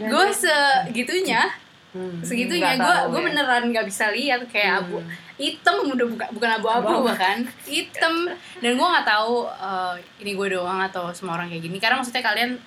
Gue 0.00 0.24
segitunya. 0.30 1.42
Hmm, 1.90 2.22
segitunya. 2.22 2.78
gue 2.78 2.96
gue 3.10 3.18
ya. 3.20 3.26
beneran 3.34 3.62
nggak 3.74 3.82
bisa 3.82 4.14
lihat 4.14 4.46
kayak 4.46 4.86
abu 4.86 5.02
Hmm. 5.02 5.10
hitam 5.34 5.88
udah 5.90 6.06
buka, 6.06 6.24
bukan 6.30 6.50
abu-abu 6.60 7.02
bahkan. 7.02 7.42
Hitam. 7.66 8.30
Dan 8.62 8.78
gue 8.78 8.86
nggak 8.86 9.08
tahu 9.08 9.48
eh, 9.48 9.94
ini 10.22 10.36
gue 10.36 10.54
doang 10.54 10.78
atau 10.84 11.10
semua 11.10 11.34
orang 11.34 11.50
kayak 11.50 11.64
gini. 11.66 11.80
Karena 11.80 11.98
maksudnya 11.98 12.22
kalian 12.22 12.60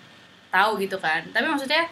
tahu 0.49 0.81
gitu 0.81 0.97
kan. 0.99 1.21
Tapi 1.31 1.45
maksudnya 1.47 1.87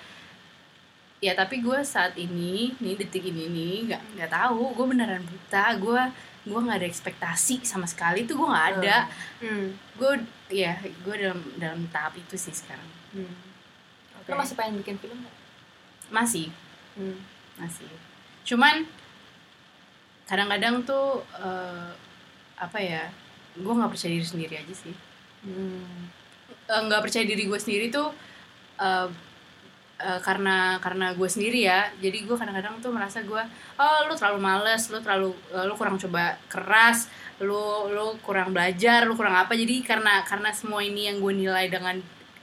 ya 1.22 1.38
tapi 1.38 1.62
gue 1.62 1.80
saat 1.86 2.18
ini 2.18 2.74
nih 2.82 2.98
detik 2.98 3.22
ini 3.24 3.46
nih 3.48 3.76
nggak 3.94 4.02
nggak 4.18 4.32
tahu. 4.34 4.74
Gue 4.76 4.86
beneran 4.92 5.22
buta. 5.24 5.78
Gue 5.78 6.02
gue 6.42 6.58
nggak 6.60 6.78
ada 6.82 6.88
ekspektasi 6.90 7.62
sama 7.62 7.86
sekali 7.86 8.26
tuh. 8.26 8.42
Gue 8.42 8.50
nggak 8.50 8.68
ada. 8.76 9.06
Hmm. 9.40 9.72
gue 9.96 10.12
ya 10.52 10.76
gue 10.82 11.16
dalam 11.16 11.40
dalam 11.56 11.86
tahap 11.94 12.18
itu 12.18 12.36
sih 12.36 12.52
sekarang. 12.52 12.90
Hmm. 13.14 13.51
Oke. 14.22 14.30
Lo 14.30 14.38
masih 14.38 14.56
pengen 14.56 14.78
bikin 14.80 14.98
film 14.98 15.18
nggak? 15.18 15.36
masih 16.12 16.52
Hmm. 16.92 17.16
masih 17.56 17.88
cuman 18.44 18.84
kadang-kadang 20.28 20.84
tuh 20.84 21.24
eh, 21.36 21.92
apa 22.56 22.78
ya 22.78 23.08
gue 23.56 23.74
nggak 23.74 23.92
percaya 23.92 24.12
diri 24.12 24.28
sendiri 24.28 24.56
aja 24.60 24.76
sih 24.76 24.96
Hmm. 25.42 26.06
Eh, 26.70 26.82
nggak 26.86 27.02
percaya 27.02 27.26
diri 27.26 27.50
gue 27.50 27.58
sendiri 27.58 27.90
tuh 27.90 28.12
eh, 28.78 29.08
eh, 29.98 30.20
karena 30.22 30.78
karena 30.78 31.16
gue 31.18 31.26
sendiri 31.26 31.64
ya 31.64 31.90
jadi 31.98 32.28
gue 32.28 32.36
kadang-kadang 32.38 32.78
tuh 32.78 32.92
merasa 32.92 33.24
gue 33.24 33.44
oh 33.80 34.00
lu 34.06 34.14
terlalu 34.14 34.40
males 34.44 34.84
lu 34.92 35.00
terlalu 35.00 35.32
eh, 35.50 35.64
lu 35.66 35.74
kurang 35.74 35.96
coba 35.96 36.36
keras 36.46 37.08
lu 37.42 37.58
lu 37.90 38.20
kurang 38.22 38.52
belajar 38.54 39.08
lu 39.08 39.16
kurang 39.18 39.34
apa 39.34 39.56
jadi 39.58 39.82
karena 39.82 40.22
karena 40.28 40.52
semua 40.54 40.84
ini 40.84 41.08
yang 41.10 41.18
gue 41.18 41.34
nilai 41.34 41.72
dengan 41.72 41.98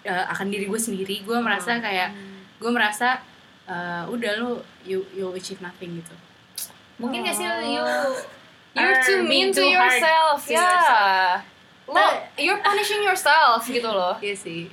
eh, 0.09 0.25
akan 0.27 0.49
diri 0.49 0.65
gue 0.65 0.81
sendiri 0.81 1.21
gue 1.21 1.39
merasa 1.39 1.77
kayak 1.77 2.17
gue 2.57 2.71
merasa 2.71 3.21
eh, 3.65 4.05
udah 4.05 4.33
lu 4.37 4.51
you 4.83 5.05
you 5.13 5.29
achieve 5.33 5.61
nothing 5.61 6.01
gitu 6.01 6.17
Mungkin 6.97 7.23
gak 7.23 7.37
sih 7.37 7.47
Oh. 7.47 7.61
you 7.63 7.85
You're 8.75 8.91
are 8.91 9.03
too 9.03 9.23
mean 9.23 9.49
to 9.51 9.63
yourself, 9.63 10.45
ya. 10.47 10.59
yourself. 10.59 11.41
Lo, 11.89 12.05
you're 12.37 12.61
punishing 12.61 13.01
yourself 13.01 13.65
gitu 13.65 13.87
loh. 13.87 14.19
iya 14.19 14.35
sih 14.35 14.67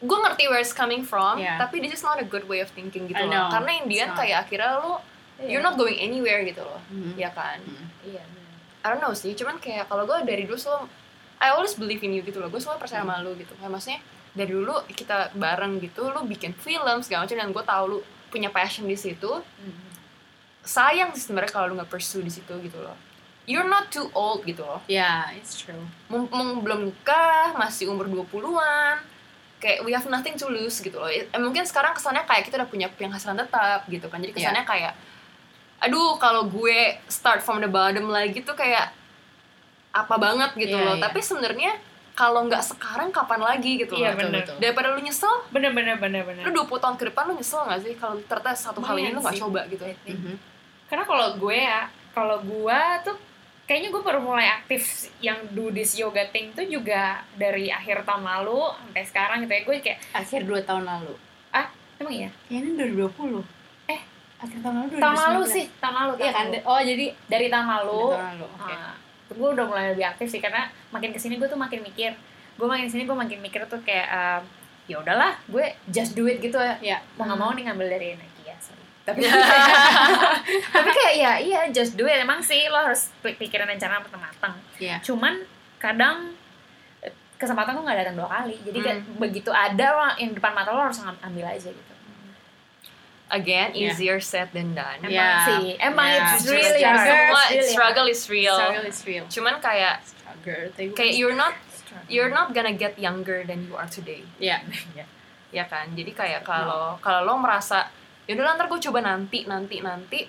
Gue 0.00 0.16
ngerti 0.16 0.48
where 0.48 0.58
it's 0.58 0.72
coming 0.72 1.02
from, 1.02 1.36
Yeah. 1.36 1.60
tapi 1.60 1.76
this 1.78 1.92
is 1.92 2.00
not 2.00 2.16
a 2.16 2.24
good 2.24 2.46
way 2.46 2.58
of 2.58 2.70
thinking 2.70 3.04
gitu 3.04 3.20
loh. 3.20 3.50
Karena 3.50 3.70
Indian 3.76 4.14
kayak 4.14 4.46
akhirnya 4.46 4.78
lo 4.78 5.04
you're 5.40 5.60
not 5.60 5.74
going 5.74 5.96
anywhere 5.96 6.40
gitu 6.42 6.60
loh 6.60 6.80
Mhm. 6.86 7.16
ya 7.16 7.28
kan 7.30 7.60
Mhm. 7.60 7.86
Iya. 8.06 8.22
benar. 8.22 8.52
I 8.80 8.86
don't 8.88 9.00
know 9.00 9.12
sih 9.12 9.32
cuman 9.32 9.56
kayak 9.58 9.84
kalau 9.86 10.04
gue 10.04 10.16
dari 10.22 10.44
dulu 10.44 10.56
selalu 10.56 10.88
I 11.36 11.50
always 11.50 11.72
believe 11.74 12.00
in 12.00 12.12
you 12.12 12.20
gitu 12.20 12.38
loh 12.38 12.46
gue 12.46 12.56
selalu 12.56 12.76
percaya 12.78 13.00
sama 13.00 13.20
lu 13.20 13.32
gitu 13.34 13.52
kayak 13.54 13.68
maksudnya 13.70 14.00
dari 14.32 14.48
dulu 14.48 14.72
kita 14.86 15.32
bareng 15.32 15.78
gitu 15.78 16.06
lu 16.06 16.22
bikin 16.24 16.54
film 16.54 16.98
segala 17.00 17.24
macam 17.24 17.36
dan 17.36 17.50
gue 17.50 17.64
tahu 17.64 17.84
lu 17.88 17.98
punya 18.28 18.48
passion 18.48 18.84
di 18.84 18.94
situ 18.94 19.30
Mhm. 19.58 19.90
sayang 20.62 21.10
sih 21.10 21.24
sebenarnya 21.24 21.50
kalau 21.50 21.66
lu 21.66 21.74
nggak 21.74 21.88
pursue 21.88 22.20
di 22.20 22.30
situ 22.30 22.52
gitu 22.60 22.78
loh 22.78 22.94
you're 23.42 23.66
not 23.66 23.88
too 23.88 24.06
old 24.12 24.44
gitu 24.44 24.60
loh 24.60 24.78
Yeah, 24.86 25.32
it's 25.32 25.56
true. 25.56 25.82
mumpung 26.06 26.60
belum 26.60 26.86
nikah 26.86 27.54
masih 27.54 27.88
umur 27.88 28.06
20-an 28.06 29.02
kayak 29.58 29.82
we 29.82 29.90
have 29.90 30.06
nothing 30.06 30.34
to 30.34 30.46
lose 30.46 30.78
gitu 30.78 30.94
loh 30.94 31.08
eh, 31.08 31.26
mungkin 31.34 31.64
sekarang 31.64 31.90
kesannya 31.90 32.22
kayak 32.22 32.46
kita 32.46 32.56
udah 32.56 32.66
punya 32.66 32.86
penghasilan 32.88 33.34
tetap 33.36 33.84
gitu 33.86 34.06
kan 34.06 34.18
jadi 34.18 34.32
kesannya 34.32 34.62
kayak 34.64 34.94
aduh 35.80 36.16
kalau 36.16 36.44
gue 36.44 36.78
start 37.06 37.40
from 37.40 37.58
the 37.58 37.66
bottom 37.66 38.06
lagi 38.06 38.40
tuh 38.40 38.52
kayak 38.52 38.92
apa 39.90 40.14
banget 40.14 40.54
gitu 40.54 40.76
Iya, 40.76 40.86
loh 40.86 40.94
iya. 40.94 41.02
tapi 41.02 41.18
sebenarnya 41.18 41.72
kalau 42.20 42.44
nggak 42.44 42.60
sekarang 42.62 43.08
kapan 43.08 43.40
lagi 43.40 43.72
gitu 43.78 43.96
Iya, 43.96 44.12
loh 44.12 44.20
bener. 44.20 44.44
betul. 44.44 44.56
daripada 44.60 44.92
lu 44.92 45.00
nyesel 45.00 45.34
Bener 45.48 45.72
bener 45.72 45.96
bener 45.96 46.22
bener. 46.22 46.42
lu 46.44 46.52
20 46.60 46.76
tahun 46.76 46.94
ke 46.94 47.04
depan 47.08 47.22
lu 47.24 47.34
nyesel 47.34 47.64
gak 47.64 47.80
sih 47.80 47.94
kalau 47.94 48.20
ternyata 48.22 48.52
satu 48.54 48.80
hal 48.82 48.92
ini 48.94 49.10
lu 49.10 49.20
gak 49.20 49.32
sih. 49.32 49.40
coba 49.40 49.64
gitu 49.66 49.84
Mhm. 50.06 50.36
Karena 50.84 51.04
kalau 51.06 51.32
gue 51.34 51.56
ya, 51.56 51.80
kalau 52.10 52.36
gue 52.42 52.78
tuh 53.00 53.16
kayaknya 53.64 53.88
gue 53.88 54.02
baru 54.02 54.20
mulai 54.20 54.50
aktif 54.50 54.82
yang 55.18 55.38
do 55.48 55.70
this 55.70 55.94
yoga 55.94 56.26
thing 56.26 56.50
tuh 56.50 56.66
juga 56.66 57.22
dari 57.32 57.70
akhir 57.70 58.02
tahun 58.02 58.20
lalu 58.22 58.58
sampai 58.68 59.04
sekarang 59.06 59.36
gitu 59.40 59.52
ya. 59.52 59.62
Gue 59.62 59.76
kayak, 59.78 59.98
Akhir 60.12 60.40
2 60.42 60.60
tahun 60.60 60.84
lalu. 60.84 61.14
emang 61.96 62.14
iya? 62.16 62.30
Kayaknya 62.44 62.72
2020. 62.90 63.44
Eh, 63.86 64.00
akhir 64.38 64.58
tahun 64.58 64.74
lalu 64.74 64.88
Tahun 64.98 65.16
lalu 65.20 65.40
2019. 65.42 65.52
sih, 65.52 65.64
tahun 65.78 65.94
lalu. 65.94 66.12
Iya 66.12 66.24
tahun 66.24 66.34
kan? 66.34 66.46
lalu. 66.50 66.60
Oh, 66.66 66.80
jadi 66.82 67.06
Dari 67.28 67.46
tahun 67.46 67.66
lalu, 67.70 68.00
tahun 68.10 68.24
lalu. 68.34 68.46
Oke. 68.50 68.72
ah, 68.74 68.94
gue 69.32 69.48
udah 69.50 69.64
mulai 69.64 69.90
lebih 69.90 70.04
aktif 70.04 70.26
sih 70.28 70.38
karena 70.38 70.62
makin 70.88 71.10
ke 71.10 71.18
sini 71.18 71.34
gue 71.34 71.46
tuh 71.46 71.56
makin 71.56 71.80
mikir. 71.80 72.12
Gue 72.54 72.66
makin 72.66 72.84
ke 72.84 72.92
sini 72.92 73.02
gue 73.02 73.14
makin 73.14 73.38
mikir 73.38 73.62
tuh 73.64 73.80
kayak, 73.80 74.06
ah, 74.06 74.40
ya 74.84 74.98
udahlah, 74.98 75.38
gue 75.44 75.62
just 75.86 76.12
do 76.12 76.24
it 76.24 76.38
gitu 76.38 76.54
ya. 76.78 76.98
Mau 77.14 77.24
nggak 77.24 77.38
mau 77.38 77.50
nih 77.50 77.64
ngambil 77.64 77.88
dari 77.88 78.08
Nike 78.12 78.42
ya, 78.44 78.56
sorry. 78.58 78.82
Tapi 79.00 79.22
tapi 80.74 80.88
kayak 80.90 81.14
ya 81.16 81.32
iya 81.38 81.60
just 81.68 81.94
do 81.94 82.04
it 82.04 82.18
emang 82.18 82.40
sih 82.40 82.66
lo 82.66 82.78
harus 82.80 83.10
pik- 83.18 83.38
pikirin 83.38 83.66
rencana 83.66 83.98
matang-matang 83.98 84.54
Iya. 84.76 85.00
cuman 85.00 85.40
kadang 85.76 86.32
eh, 87.00 87.08
kesempatan 87.34 87.72
tuh 87.72 87.82
nggak 87.82 87.98
datang 87.98 88.16
dua 88.16 88.28
kali 88.30 88.56
jadi 88.62 88.78
Hmm. 88.92 89.16
begitu 89.16 89.48
ada 89.48 89.86
lo 89.90 90.04
yang 90.16 90.32
depan 90.32 90.52
mata 90.52 90.70
lo 90.70 90.82
harus 90.82 91.00
am- 91.00 91.18
ambil 91.22 91.46
aja 91.46 91.68
gitu 91.68 91.89
again 93.30 93.70
easier 93.72 94.18
said 94.18 94.50
than 94.50 94.72
done 94.72 94.98
emang 95.00 95.10
Yeah. 95.12 95.46
sih 95.48 95.62
emang 95.78 96.06
Yeah. 96.06 96.18
it's 96.28 96.32
Just 96.40 96.50
really 96.50 96.78
struggle. 96.78 96.98
hard 96.98 97.08
Semua 97.08 97.42
really 97.48 97.68
struggle 97.68 98.06
is 98.06 98.22
real 98.26 98.56
Struggle 98.56 98.86
is 98.86 99.00
real. 99.02 99.24
cuman 99.26 99.54
kayak 99.58 99.94
Struggle. 100.02 100.66
Kayak 100.92 101.14
you're 101.14 101.34
not 101.34 101.54
hard. 101.54 102.06
you're 102.06 102.30
not 102.30 102.50
gonna 102.50 102.72
get 102.72 102.94
younger 102.96 103.42
than 103.42 103.62
you 103.62 103.74
are 103.74 103.86
today 103.86 104.22
Ya. 104.38 104.60
ya 105.50 105.64
kan 105.64 105.90
jadi 105.90 106.10
kayak 106.12 106.42
kalau 106.42 106.94
kalau 106.98 107.24
lo 107.24 107.34
merasa 107.36 107.90
ya 108.22 108.32
udah 108.32 108.54
ntar 108.54 108.66
gue 108.66 108.78
coba 108.80 109.02
nanti 109.04 109.42
nanti 109.44 109.78
nanti 109.80 110.22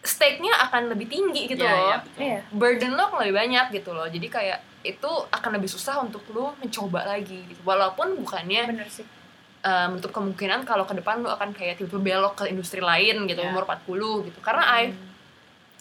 stake-nya 0.00 0.52
akan 0.60 0.90
lebih 0.90 1.06
tinggi 1.06 1.46
gitu 1.46 1.62
Ya, 1.62 1.72
loh 1.72 1.96
betul. 1.98 2.20
Iya. 2.20 2.40
burden 2.50 2.92
lo 2.92 3.02
akan 3.06 3.18
lebih 3.22 3.36
banyak 3.36 3.66
gitu 3.72 3.90
loh 3.90 4.04
jadi 4.04 4.26
kayak 4.28 4.58
itu 4.82 5.10
akan 5.30 5.50
lebih 5.54 5.66
susah 5.66 5.96
untuk 5.98 6.20
lo 6.28 6.52
mencoba 6.58 7.08
lagi 7.08 7.40
gitu 7.46 7.62
walaupun 7.62 8.18
bukannya 8.18 8.68
bener 8.68 8.84
sih 8.86 9.06
eh, 9.64 9.86
menutup 9.88 10.12
kemungkinan 10.12 10.62
kalau 10.62 10.84
ke 10.84 10.94
depan 10.94 11.18
lo 11.18 11.32
akan 11.32 11.50
kayak 11.50 11.76
tiba-tiba 11.76 12.00
belok 12.20 12.34
ke 12.36 12.44
industri 12.46 12.78
lain 12.78 13.24
gitu 13.24 13.40
Ya. 13.40 13.48
umur 13.48 13.64
40 13.64 13.88
gitu 14.24 14.38
karena 14.38 14.62
I 14.78 14.92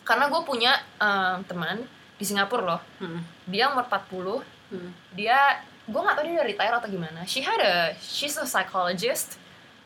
karena 0.02 0.28
gue 0.28 0.42
punya 0.42 0.72
eh, 0.98 1.36
teman 1.44 1.84
di 2.14 2.24
Singapura 2.24 2.64
loh 2.66 2.82
Hmm. 2.98 3.20
dia 3.46 3.68
umur 3.68 3.84
40 3.84 4.40
Hmm. 4.70 4.90
dia 5.12 5.38
gue 5.84 6.00
nggak 6.00 6.16
tahu 6.16 6.24
dia 6.24 6.34
udah 6.34 6.48
retire 6.48 6.74
atau 6.74 6.88
gimana 6.88 7.20
she 7.24 7.40
had 7.40 7.60
a 7.60 7.76
she's 7.98 8.34
a 8.36 8.44
psychologist 8.44 9.36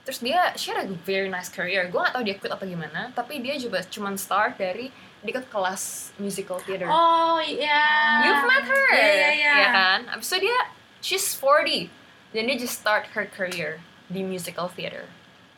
terus 0.03 0.19
dia 0.19 0.53
she 0.53 0.69
had 0.69 0.79
a 0.79 0.87
very 1.03 1.27
nice 1.27 1.49
career 1.49 1.85
gue 1.85 1.97
nggak 1.97 2.13
tahu 2.13 2.23
dia 2.23 2.35
quit 2.35 2.47
atau 2.47 2.63
gimana 2.63 3.09
tapi 3.11 3.39
dia 3.39 3.57
juga 3.57 3.81
cuman 3.83 4.13
start 4.15 4.55
dari 4.55 4.87
dia 5.17 5.33
ikut 5.33 5.49
kelas 5.49 6.13
musical 6.15 6.61
theater 6.61 6.85
Oh, 6.85 7.41
iya. 7.41 7.81
you've 8.23 8.45
met 8.45 8.63
her 8.63 8.87
Iya, 8.87 9.09
iya, 9.09 9.29
iya. 9.33 9.53
ya 9.57 9.67
kan 9.69 9.99
abis 10.07 10.29
itu 10.29 10.45
dia 10.45 10.57
she's 10.99 11.25
40 11.33 11.89
dan 12.31 12.45
dia 12.45 12.57
just 12.57 12.75
start 12.75 13.11
her 13.15 13.23
career 13.25 13.79
di 14.07 14.21
musical 14.21 14.67
theater 14.67 15.07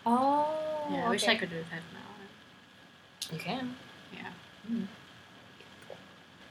oh 0.06 0.58
Yeah, 0.90 1.06
I 1.06 1.10
wish. 1.14 1.30
I 1.30 1.38
could 1.38 1.54
do 1.54 1.62
that 1.70 1.86
now. 1.94 2.18
you 3.30 3.38
can 3.38 3.78
Yeah. 4.10 4.34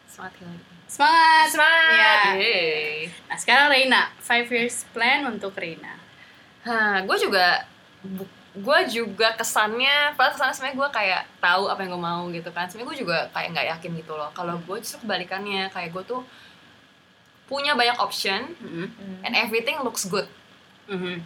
smart 0.06 0.30
Hilary. 0.38 0.62
Semangat. 0.88 1.46
Semangat. 1.52 1.92
Ya. 1.92 2.40
Yeay. 2.40 3.10
Nah, 3.28 3.36
sekarang 3.36 3.66
Reina, 3.68 4.08
five 4.18 4.46
years 4.48 4.86
plan 4.94 5.26
untuk 5.26 5.52
Reina. 5.52 6.00
Hah, 6.64 7.04
gue 7.04 7.16
juga 7.20 7.66
gue 8.58 8.78
juga 8.88 9.36
kesannya, 9.36 10.16
padahal 10.16 10.32
kesannya 10.34 10.54
sebenarnya 10.56 10.78
gue 10.80 10.88
kayak 10.90 11.22
tahu 11.38 11.62
apa 11.68 11.78
yang 11.84 11.90
gue 11.92 12.02
mau 12.02 12.22
gitu 12.32 12.50
kan. 12.50 12.66
Sebenarnya 12.66 12.88
gue 12.88 12.98
juga 13.04 13.18
kayak 13.30 13.48
nggak 13.52 13.66
yakin 13.76 13.90
gitu 14.00 14.12
loh. 14.16 14.30
Kalau 14.32 14.56
gue 14.58 14.76
justru 14.80 15.02
kebalikannya, 15.04 15.68
kayak 15.70 15.90
gue 15.92 16.02
tuh 16.06 16.22
punya 17.48 17.72
banyak 17.72 17.96
option 17.96 18.52
Mhm. 18.54 18.86
Hmm. 18.86 19.16
and 19.24 19.32
everything 19.34 19.80
looks 19.80 20.04
good 20.04 20.28
Mhm. 20.86 21.24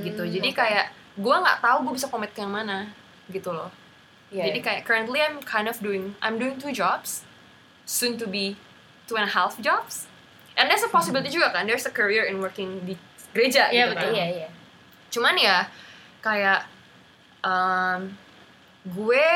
gitu. 0.00 0.22
Hmm, 0.22 0.32
Jadi 0.32 0.48
oke. 0.48 0.56
kayak 0.56 0.86
gue 1.14 1.36
nggak 1.36 1.58
tahu 1.60 1.76
gue 1.84 1.92
bisa 1.94 2.06
komit 2.06 2.30
ke 2.30 2.40
yang 2.40 2.50
mana 2.50 2.90
gitu 3.28 3.50
loh. 3.50 3.70
Iya, 4.30 4.50
Jadi 4.50 4.58
iya. 4.58 4.64
kayak 4.64 4.80
currently 4.82 5.18
I'm 5.18 5.38
kind 5.40 5.66
of 5.66 5.78
doing 5.78 6.14
I'm 6.18 6.36
doing 6.36 6.56
two 6.56 6.70
jobs, 6.70 7.22
soon 7.84 8.14
to 8.16 8.26
be 8.26 8.54
two 9.04 9.14
and 9.14 9.24
a 9.24 9.32
half 9.32 9.58
jobs. 9.58 10.06
And 10.54 10.66
there's 10.66 10.82
a 10.82 10.88
possibility 10.88 11.28
juga 11.28 11.50
kan, 11.50 11.66
there's 11.66 11.82
a 11.82 11.90
career 11.90 12.24
in 12.24 12.38
working 12.38 12.82
di 12.82 12.94
gereja 13.30 13.68
Iya, 13.68 13.90
gitu 13.90 13.92
betul. 13.92 14.06
kan. 14.06 14.14
iya 14.14 14.26
iya 14.32 14.48
Cuman 15.10 15.34
ya 15.36 15.66
kayak 16.20 16.66
um, 17.40 18.14
gue 18.84 19.26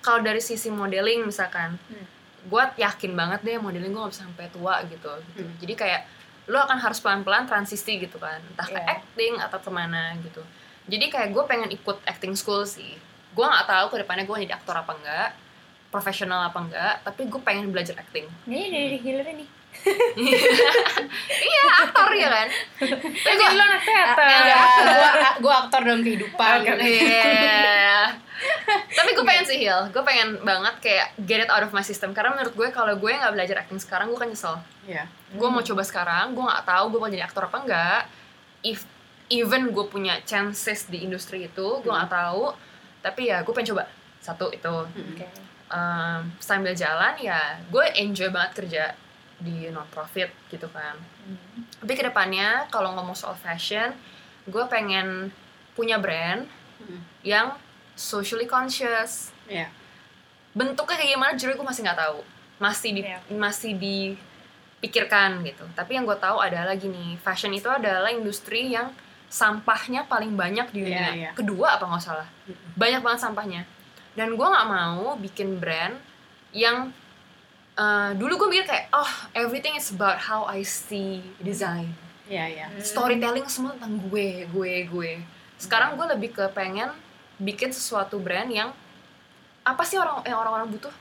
kalau 0.00 0.20
dari 0.20 0.38
sisi 0.38 0.68
modeling 0.68 1.24
misalkan, 1.24 1.76
Hmm. 1.88 2.06
Gue 2.48 2.62
yakin 2.80 3.12
banget 3.12 3.40
deh 3.44 3.56
modeling 3.60 3.92
gue 3.92 4.00
gak 4.00 4.12
bisa 4.16 4.24
sampai 4.24 4.48
tua 4.48 4.80
gitu. 4.88 5.12
gitu. 5.30 5.42
Hmm. 5.44 5.54
Jadi 5.60 5.74
kayak 5.76 6.02
lo 6.48 6.64
akan 6.64 6.80
harus 6.80 6.98
pelan-pelan 6.98 7.44
transisi 7.44 8.00
gitu 8.00 8.16
kan, 8.16 8.40
entah 8.40 8.64
ke 8.64 8.80
Iya. 8.80 8.88
acting 8.96 9.34
atau 9.36 9.58
ke 9.60 9.68
mana 9.68 10.16
gitu. 10.24 10.40
Jadi 10.88 11.12
kayak 11.12 11.36
gue 11.36 11.44
pengen 11.44 11.68
ikut 11.68 12.00
acting 12.08 12.32
school 12.32 12.64
sih. 12.64 12.96
Gue 13.36 13.44
nggak 13.44 13.68
tahu 13.68 13.86
ke 13.92 13.96
depannya 14.00 14.24
gue 14.24 14.36
jadi 14.48 14.56
aktor 14.56 14.72
apa 14.74 14.96
enggak, 14.96 15.28
profesional 15.92 16.48
apa 16.48 16.58
enggak, 16.64 16.94
tapi 17.04 17.28
gue 17.28 17.40
pengen 17.44 17.68
belajar 17.68 18.00
acting. 18.00 18.24
ini 18.48 18.72
dari 18.72 18.96
Hillary 18.96 19.44
nih 19.44 19.48
iya 21.48 21.62
aktor 21.84 22.10
ya 22.14 22.28
kan. 22.28 22.48
tapi 23.24 23.34
gue 23.34 23.48
lo 23.54 23.62
anak 23.62 23.82
teater 23.82 24.26
Enggak, 24.28 24.66
gua 24.98 25.10
gua 25.40 25.54
aktor 25.66 25.80
dalam 25.86 26.02
kehidupan. 26.02 26.56
Iya. 26.78 28.12
Tapi 28.68 29.10
gue 29.18 29.24
pengen 29.26 29.44
sih 29.50 29.58
Hil, 29.66 29.90
gue 29.90 30.02
pengen 30.06 30.38
banget 30.46 30.74
kayak 30.78 31.08
get 31.26 31.42
it 31.42 31.50
out 31.50 31.62
of 31.66 31.74
my 31.74 31.82
system 31.82 32.14
karena 32.14 32.38
menurut 32.38 32.54
gue 32.54 32.68
kalau 32.70 32.94
gue 32.94 33.10
nggak 33.10 33.34
belajar 33.34 33.56
acting 33.66 33.82
sekarang 33.82 34.10
gue 34.14 34.18
kan 34.18 34.30
nyesel. 34.30 34.56
Iya. 34.86 35.10
Gue 35.34 35.48
mau 35.50 35.62
coba 35.62 35.82
sekarang, 35.82 36.38
gue 36.38 36.44
nggak 36.44 36.64
tahu 36.66 36.84
gue 36.94 37.00
mau 37.02 37.10
jadi 37.10 37.24
aktor 37.26 37.50
apa 37.50 37.58
enggak. 37.66 38.02
If 38.62 38.86
even 39.30 39.74
gue 39.74 39.84
punya 39.90 40.22
chances 40.22 40.86
di 40.86 41.02
industri 41.02 41.50
itu, 41.50 41.66
gue 41.82 41.92
nggak 41.92 42.10
tahu. 42.10 42.54
Tapi 43.02 43.30
ya 43.30 43.42
gue 43.42 43.52
pengen 43.54 43.74
coba 43.74 43.90
satu 44.22 44.50
itu. 44.54 44.76
Oke. 44.86 45.26
Um, 45.68 46.32
sambil 46.40 46.72
jalan 46.72 47.12
ya, 47.20 47.60
gue 47.68 47.84
enjoy 47.98 48.32
banget 48.32 48.52
kerja 48.56 48.84
di 49.38 49.70
non 49.70 49.86
profit 49.88 50.30
gitu 50.50 50.66
kan. 50.68 50.98
Hmm. 50.98 51.62
Tapi 51.78 51.92
ke 51.94 52.02
depannya 52.02 52.66
kalau 52.68 52.90
ngomong 52.92 53.14
soal 53.14 53.34
fashion, 53.34 53.94
gue 54.44 54.64
pengen 54.66 55.30
punya 55.72 55.96
brand 55.96 56.42
Mhm. 56.78 57.00
yang 57.22 57.46
socially 57.94 58.46
conscious. 58.46 59.30
Iya. 59.46 59.70
Bentuknya 60.54 60.96
kayak 60.96 61.10
gimana 61.14 61.32
jujur 61.34 61.54
gue 61.54 61.66
masih 61.66 61.82
nggak 61.82 61.98
tahu. 61.98 62.18
Masih 62.58 62.90
di 62.94 63.02
Iya. 63.02 63.18
masih 63.30 63.72
dipikirkan 63.78 65.42
gitu. 65.42 65.64
Tapi 65.74 65.98
yang 65.98 66.06
gue 66.06 66.18
tahu 66.18 66.38
adalah 66.38 66.74
gini, 66.74 67.18
fashion 67.18 67.54
itu 67.54 67.66
adalah 67.66 68.10
industri 68.10 68.70
yang 68.70 68.90
sampahnya 69.28 70.08
paling 70.08 70.34
banyak 70.34 70.72
di 70.72 70.88
dunia. 70.88 71.10
Iya, 71.12 71.14
iya. 71.14 71.30
Kedua 71.36 71.76
apa 71.76 71.84
nggak 71.86 72.02
salah? 72.02 72.28
Mhm. 72.46 72.74
Banyak 72.74 73.00
banget 73.02 73.20
sampahnya. 73.22 73.62
Dan 74.14 74.34
gue 74.34 74.46
nggak 74.46 74.66
mau 74.66 75.14
bikin 75.14 75.58
brand 75.58 75.94
yang 76.50 76.90
uh, 77.78 78.10
dulu 78.18 78.34
gue 78.44 78.48
mikir 78.58 78.66
kayak 78.66 78.86
oh 78.90 79.08
everything 79.32 79.78
is 79.78 79.94
about 79.94 80.18
how 80.18 80.44
I 80.44 80.66
see 80.66 81.22
design. 81.38 81.94
Iya, 82.28 82.44
iya. 82.44 82.66
storytelling 82.84 83.48
semua 83.48 83.72
tentang 83.78 83.96
gue 84.10 84.44
gue 84.50 84.72
gue. 84.84 85.12
Sekarang 85.56 85.96
gue 85.96 86.06
lebih 86.12 86.36
ke 86.36 86.44
pengen 86.52 86.92
bikin 87.40 87.72
sesuatu 87.72 88.20
brand 88.20 88.50
yang 88.52 88.68
apa 89.64 89.82
sih 89.86 89.96
orang 89.96 90.20
yang 90.28 90.36
orang-orang 90.36 90.68
butuh? 90.68 90.92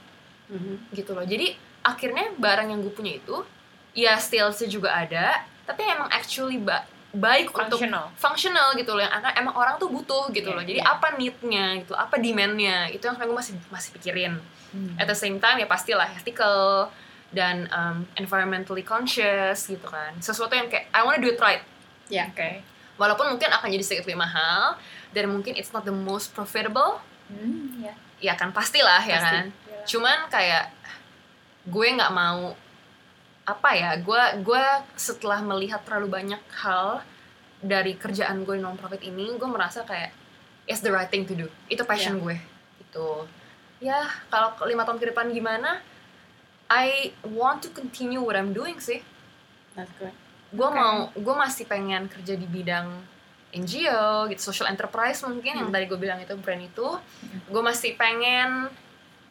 Mhm. 0.47 0.95
gitu 0.95 1.11
loh. 1.11 1.27
Jadi 1.27 1.51
akhirnya 1.83 2.31
barang 2.39 2.71
yang 2.71 2.79
gue 2.79 2.93
punya 2.95 3.19
itu 3.19 3.43
ya 3.91 4.15
sales 4.21 4.61
juga 4.71 4.93
ada 4.93 5.43
tapi 5.67 5.83
emang 5.83 6.07
actually 6.13 6.55
ba- 6.55 6.87
baik 7.09 7.49
untuk 7.49 7.79
Functional. 7.79 8.75
gitu 8.75 8.91
loh 8.91 8.99
yang 8.99 9.13
akan 9.13 9.31
emang 9.33 9.55
orang 9.55 9.75
tuh 9.75 9.87
butuh 9.87 10.27
gitu 10.29 10.49
Iya, 10.49 10.55
loh 10.55 10.63
jadi 10.63 10.79
iya. 10.79 10.91
apa 10.91 11.07
need-nya 11.15 11.65
gitu 11.79 11.93
apa 11.93 12.15
demand-nya 12.15 12.89
itu 12.89 13.01
yang 13.01 13.15
gue 13.15 13.31
masih 13.33 13.55
masih 13.67 13.91
pikirin 13.93 14.35
Hmm. 14.67 14.99
at 14.99 15.07
the 15.07 15.15
same 15.15 15.39
time 15.39 15.55
ya 15.55 15.63
pastilah 15.63 16.03
ethical 16.11 16.91
dan 17.29 17.67
um, 17.69 18.03
environmentally 18.13 18.83
conscious 18.83 19.63
gitu 19.63 19.83
kan 19.83 20.11
sesuatu 20.17 20.51
yang 20.51 20.67
kayak 20.67 20.91
I 20.91 21.01
wanna 21.01 21.17
do 21.17 21.27
it 21.27 21.39
right 21.39 21.63
Ya. 22.07 22.27
Oke. 22.27 22.59
walaupun 22.95 23.27
mungkin 23.29 23.47
akan 23.47 23.67
jadi 23.67 23.79
sedikit 23.79 24.03
lebih 24.03 24.19
mahal 24.19 24.75
dan 25.09 25.27
mungkin 25.27 25.55
it's 25.55 25.71
not 25.71 25.83
the 25.83 25.93
most 25.93 26.31
profitable 26.31 26.99
Hmm, 27.27 27.79
ya. 27.79 27.95
ya 28.21 28.33
kan 28.33 28.51
pastilah 28.51 28.99
ya 29.01 29.15
Pasti. 29.17 29.27
kan 29.29 29.45
Iyalah. 29.47 29.85
cuman 29.85 30.17
kayak 30.27 30.65
gue 31.65 31.87
nggak 31.89 32.11
mau 32.11 32.51
apa 33.47 33.69
ya 33.71 33.95
gue 33.97 34.23
gue 34.41 34.63
setelah 34.93 35.39
melihat 35.41 35.79
terlalu 35.81 36.11
banyak 36.13 36.41
hal 36.53 36.99
dari 37.57 37.95
kerjaan 37.95 38.43
gue 38.43 38.55
non 38.55 38.75
profit 38.75 38.99
ini 39.01 39.31
gue 39.31 39.47
merasa 39.47 39.81
kayak 39.81 40.11
it's 40.65 40.79
the 40.79 40.91
right 40.91 41.07
thing 41.07 41.23
to 41.23 41.33
do 41.33 41.47
itu 41.65 41.79
passion 41.81 42.19
gue 42.19 42.35
itu 42.77 43.07
ya 43.79 44.03
kalau 44.27 44.51
lima 44.63 44.83
tahun 44.83 44.99
ke 44.99 45.09
depan 45.09 45.31
gimana 45.31 45.79
I 46.67 47.15
want 47.25 47.63
to 47.63 47.71
continue 47.71 48.19
what 48.19 48.35
I'm 48.35 48.51
doing 48.51 48.77
sih 48.77 48.99
That's 49.73 49.93
good. 49.95 50.11
gue 50.49 50.63
Oke. 50.65 50.75
mau 50.75 51.07
gue 51.09 51.35
masih 51.37 51.63
pengen 51.65 52.05
kerja 52.05 52.33
di 52.33 52.43
bidang 52.45 52.91
NGO 53.49 54.27
gitu 54.27 54.41
social 54.43 54.67
enterprise 54.67 55.23
mungkin 55.23 55.55
yang 55.55 55.67
Hmm. 55.67 55.73
tadi 55.73 55.87
gue 55.87 55.95
bilang 55.95 56.19
itu 56.19 56.35
brand 56.35 56.59
itu 56.59 56.87
gue 57.47 57.61
masih 57.63 57.95
pengen 57.95 58.67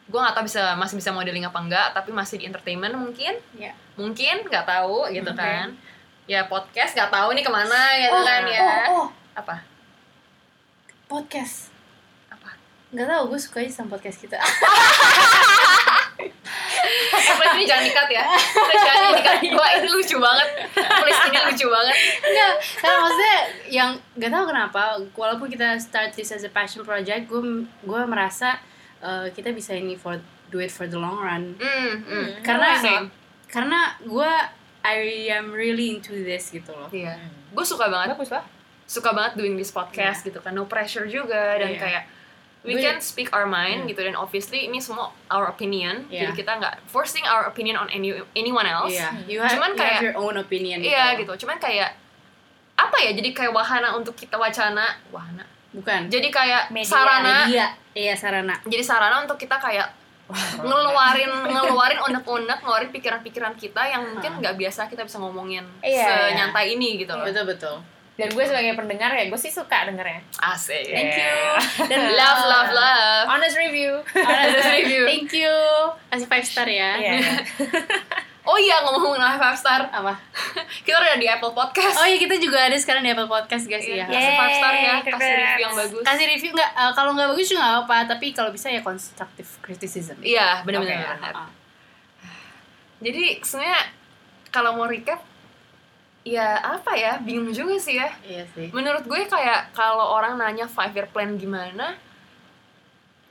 gue 0.03 0.17
nggak 0.17 0.33
tahu 0.33 0.45
bisa 0.45 0.73
masih 0.73 0.95
bisa 0.95 1.11
modeling 1.11 1.43
apa 1.43 1.59
enggak 1.59 1.87
tapi 1.93 2.09
masih 2.09 2.41
di 2.41 2.45
entertainment 2.45 2.97
mungkin 2.97 3.37
Ya. 3.53 3.77
Mungkin 3.97 4.45
nggak 4.45 4.63
tahu 4.63 5.09
gitu 5.09 5.27
Oke. 5.27 5.41
kan 5.41 5.67
ya 6.23 6.45
podcast 6.45 6.93
nggak 6.93 7.09
tahu 7.09 7.33
nih 7.33 7.41
ke 7.41 7.49
mana 7.49 7.81
gitu 7.97 8.13
Oh, 8.13 8.23
kan 8.23 8.41
ya 8.45 8.61
oh, 8.61 8.71
oh, 8.93 9.07
apa 9.33 9.55
podcast. 11.07 11.71
apa 12.27 12.51
Nggak 12.87 13.03
tahu, 13.05 13.23
gue 13.31 13.39
suka 13.39 13.59
aja 13.59 13.71
sama 13.73 13.95
podcast 13.95 14.15
kita. 14.17 14.39
please 17.37 17.55
ini 17.55 17.65
jangan 17.65 17.83
dikat 17.83 18.09
ya 18.09 18.23
please 18.25 18.83
jangan 18.83 19.11
dikat 19.13 19.37
wah 19.53 19.69
ini 19.75 19.87
lucu 19.87 20.17
banget 20.17 20.49
please 20.73 21.21
ini 21.27 21.39
lucu 21.45 21.67
banget 21.67 21.95
Enggak, 22.23 22.53
karena 22.79 22.97
maksudnya 22.97 23.37
yang 23.67 23.89
nggak 24.15 24.31
tahu 24.31 24.45
kenapa, 24.47 24.81
walaupun 25.13 25.47
kita 25.47 25.77
start 25.77 26.11
this 26.13 26.31
as 26.31 26.41
a 26.41 26.49
passion 26.49 26.81
project, 26.81 27.27
gue 27.27 27.41
gue 27.63 28.01
merasa 28.03 28.57
uh, 28.99 29.27
kita 29.29 29.51
bisa 29.51 29.75
ini 29.75 29.93
for 29.93 30.17
do 30.47 30.57
it 30.57 30.71
for 30.71 30.87
the 30.87 30.95
long 30.95 31.19
run. 31.19 31.55
hmm. 31.59 31.91
Hmm. 32.03 32.27
Karena 32.41 32.79
Same. 32.79 33.07
Karena 33.47 33.95
gue 33.99 34.31
I 34.83 34.97
am 35.29 35.51
really 35.51 35.91
into 35.91 36.15
this 36.15 36.47
gitu 36.47 36.71
loh. 36.71 36.87
iya 36.89 37.19
gue 37.47 37.65
suka 37.65 37.87
banget 37.87 38.13
Bagus 38.13 38.29
lah. 38.29 38.43
suka 38.83 39.11
banget 39.11 39.35
doing 39.35 39.55
this 39.55 39.69
podcast 39.69 40.21
gitu 40.21 40.37
kan 40.37 40.51
no 40.51 40.63
pressure 40.63 41.03
juga 41.05 41.55
dan 41.55 41.71
Iya. 41.71 41.79
kayak 41.79 42.03
we 42.63 42.75
can 42.75 42.99
speak 42.99 43.31
our 43.31 43.43
mind 43.43 43.83
Iya. 43.83 43.89
gitu 43.91 44.01
dan 44.01 44.15
obviously 44.15 44.63
ini 44.63 44.79
semua 44.79 45.11
our 45.27 45.47
opinion 45.47 46.07
Iya. 46.07 46.27
jadi 46.27 46.31
kita 46.35 46.51
nggak 46.55 46.75
forcing 46.85 47.23
our 47.23 47.43
opinion 47.45 47.75
on 47.75 47.87
any 47.89 48.15
anyone 48.33 48.63
else 48.65 48.91
Iya, 48.91 49.11
you 49.25 49.39
have, 49.39 49.51
Cuman 49.53 49.71
you 49.71 49.75
have 49.75 49.83
kayak- 49.89 50.03
your 50.03 50.15
own 50.15 50.35
opinion. 50.35 50.79
iya 50.79 51.15
gitu 51.15 51.31
cuman 51.37 51.55
kayak 51.57 51.95
apa 52.75 52.97
ya 53.01 53.11
jadi 53.11 53.29
kayak 53.33 53.51
wahana 53.51 53.91
untuk 53.91 54.13
kita 54.13 54.35
wacana 54.35 54.95
wahana 55.09 55.43
Bukan. 55.69 56.07
jadi 56.07 56.27
kayak 56.29 56.63
Media. 56.69 56.87
sarana 56.87 57.35
Media. 57.43 57.67
Iya, 57.91 58.13
sarana. 58.13 58.55
jadi 58.63 58.83
sarana 58.83 59.19
untuk 59.19 59.35
kita 59.35 59.57
kayak 59.57 59.89
ngeluarin 60.59 61.31
ngeluarin 61.47 61.99
unek-unek 62.03 62.59
ngeluarin 62.59 62.91
pikiran-pikiran 62.91 63.55
kita 63.55 63.79
yang 63.87 64.03
mungkin 64.03 64.43
nggak 64.43 64.59
biasa 64.59 64.91
kita 64.91 65.07
bisa 65.07 65.17
ngomongin 65.17 65.63
Iya, 65.79 66.35
senyantai 66.35 66.75
ini 66.75 66.99
gitu 66.99 67.15
loh 67.15 67.23
Betul 67.23 67.47
betul. 67.47 67.77
Dan 68.17 68.33
gue 68.33 68.41
sebagai 68.41 68.73
pendengar 68.73 69.13
ya, 69.13 69.29
gue 69.29 69.37
sih 69.37 69.53
suka 69.53 69.85
dengernya. 69.85 70.25
asik 70.41 70.89
Thank 70.89 71.15
you. 71.15 71.37
Dan 71.93 72.17
love 72.17 72.41
love 72.43 72.71
love 72.73 73.25
Honest 73.29 73.55
review. 73.55 74.01
Honest 74.11 74.67
review. 74.73 75.05
Thank 75.05 75.31
you. 75.31 75.53
Kasih 76.09 76.25
five 76.25 76.41
star 76.43 76.65
ya. 76.65 76.97
Iya. 76.97 77.13
Oh 78.47 78.55
iya 78.55 78.79
ngomong-ngomong 78.79 79.19
live 79.19 79.37
five 79.37 79.59
star, 79.59 79.81
Apa? 79.91 80.15
kita 80.87 80.95
udah 80.95 81.19
di 81.19 81.27
Apple 81.27 81.51
Podcast. 81.51 81.99
Oh 81.99 82.07
iya 82.07 82.15
kita 82.15 82.39
juga 82.39 82.63
ada 82.63 82.73
sekarang 82.73 83.03
di 83.03 83.11
Apple 83.11 83.27
Podcast 83.27 83.67
guys 83.67 83.83
Iya, 83.83 84.03
ya. 84.03 84.05
kasih 84.07 84.33
five 84.33 84.55
star 84.55 84.73
ya, 84.73 84.93
kasih 85.03 85.33
review 85.35 85.61
yang 85.61 85.75
bagus. 85.75 86.01
Kasih 86.01 86.25
review 86.29 86.51
nggak? 86.55 86.71
eh, 86.73 86.91
kalau 86.93 87.11
nggak 87.11 87.27
bagus 87.29 87.45
juga 87.45 87.59
nggak 87.59 87.75
apa, 87.83 87.97
tapi 88.07 88.25
kalau 88.31 88.49
bisa 88.49 88.67
ya 88.67 88.79
constructive 88.79 89.49
criticism. 89.59 90.15
Iya, 90.19 90.63
benar-benar. 90.63 90.95
Oke, 90.95 91.15
benar. 91.19 91.33
Ah, 91.35 91.49
Jadi 92.97 93.23
sebenarnya 93.43 93.79
kalau 94.47 94.71
mau 94.73 94.87
recap, 94.87 95.19
ya 96.23 96.47
apa 96.57 96.91
ya, 96.95 97.19
bingung 97.19 97.51
juga 97.51 97.75
sih 97.75 97.99
ya. 97.99 98.07
Iya 98.23 98.47
sih. 98.49 98.71
Menurut 98.71 99.03
gue 99.03 99.21
kayak 99.27 99.71
kalau 99.71 100.15
orang 100.15 100.35
nanya 100.35 100.65
five 100.65 100.91
year 100.91 101.05
plan 101.05 101.35
gimana, 101.35 101.99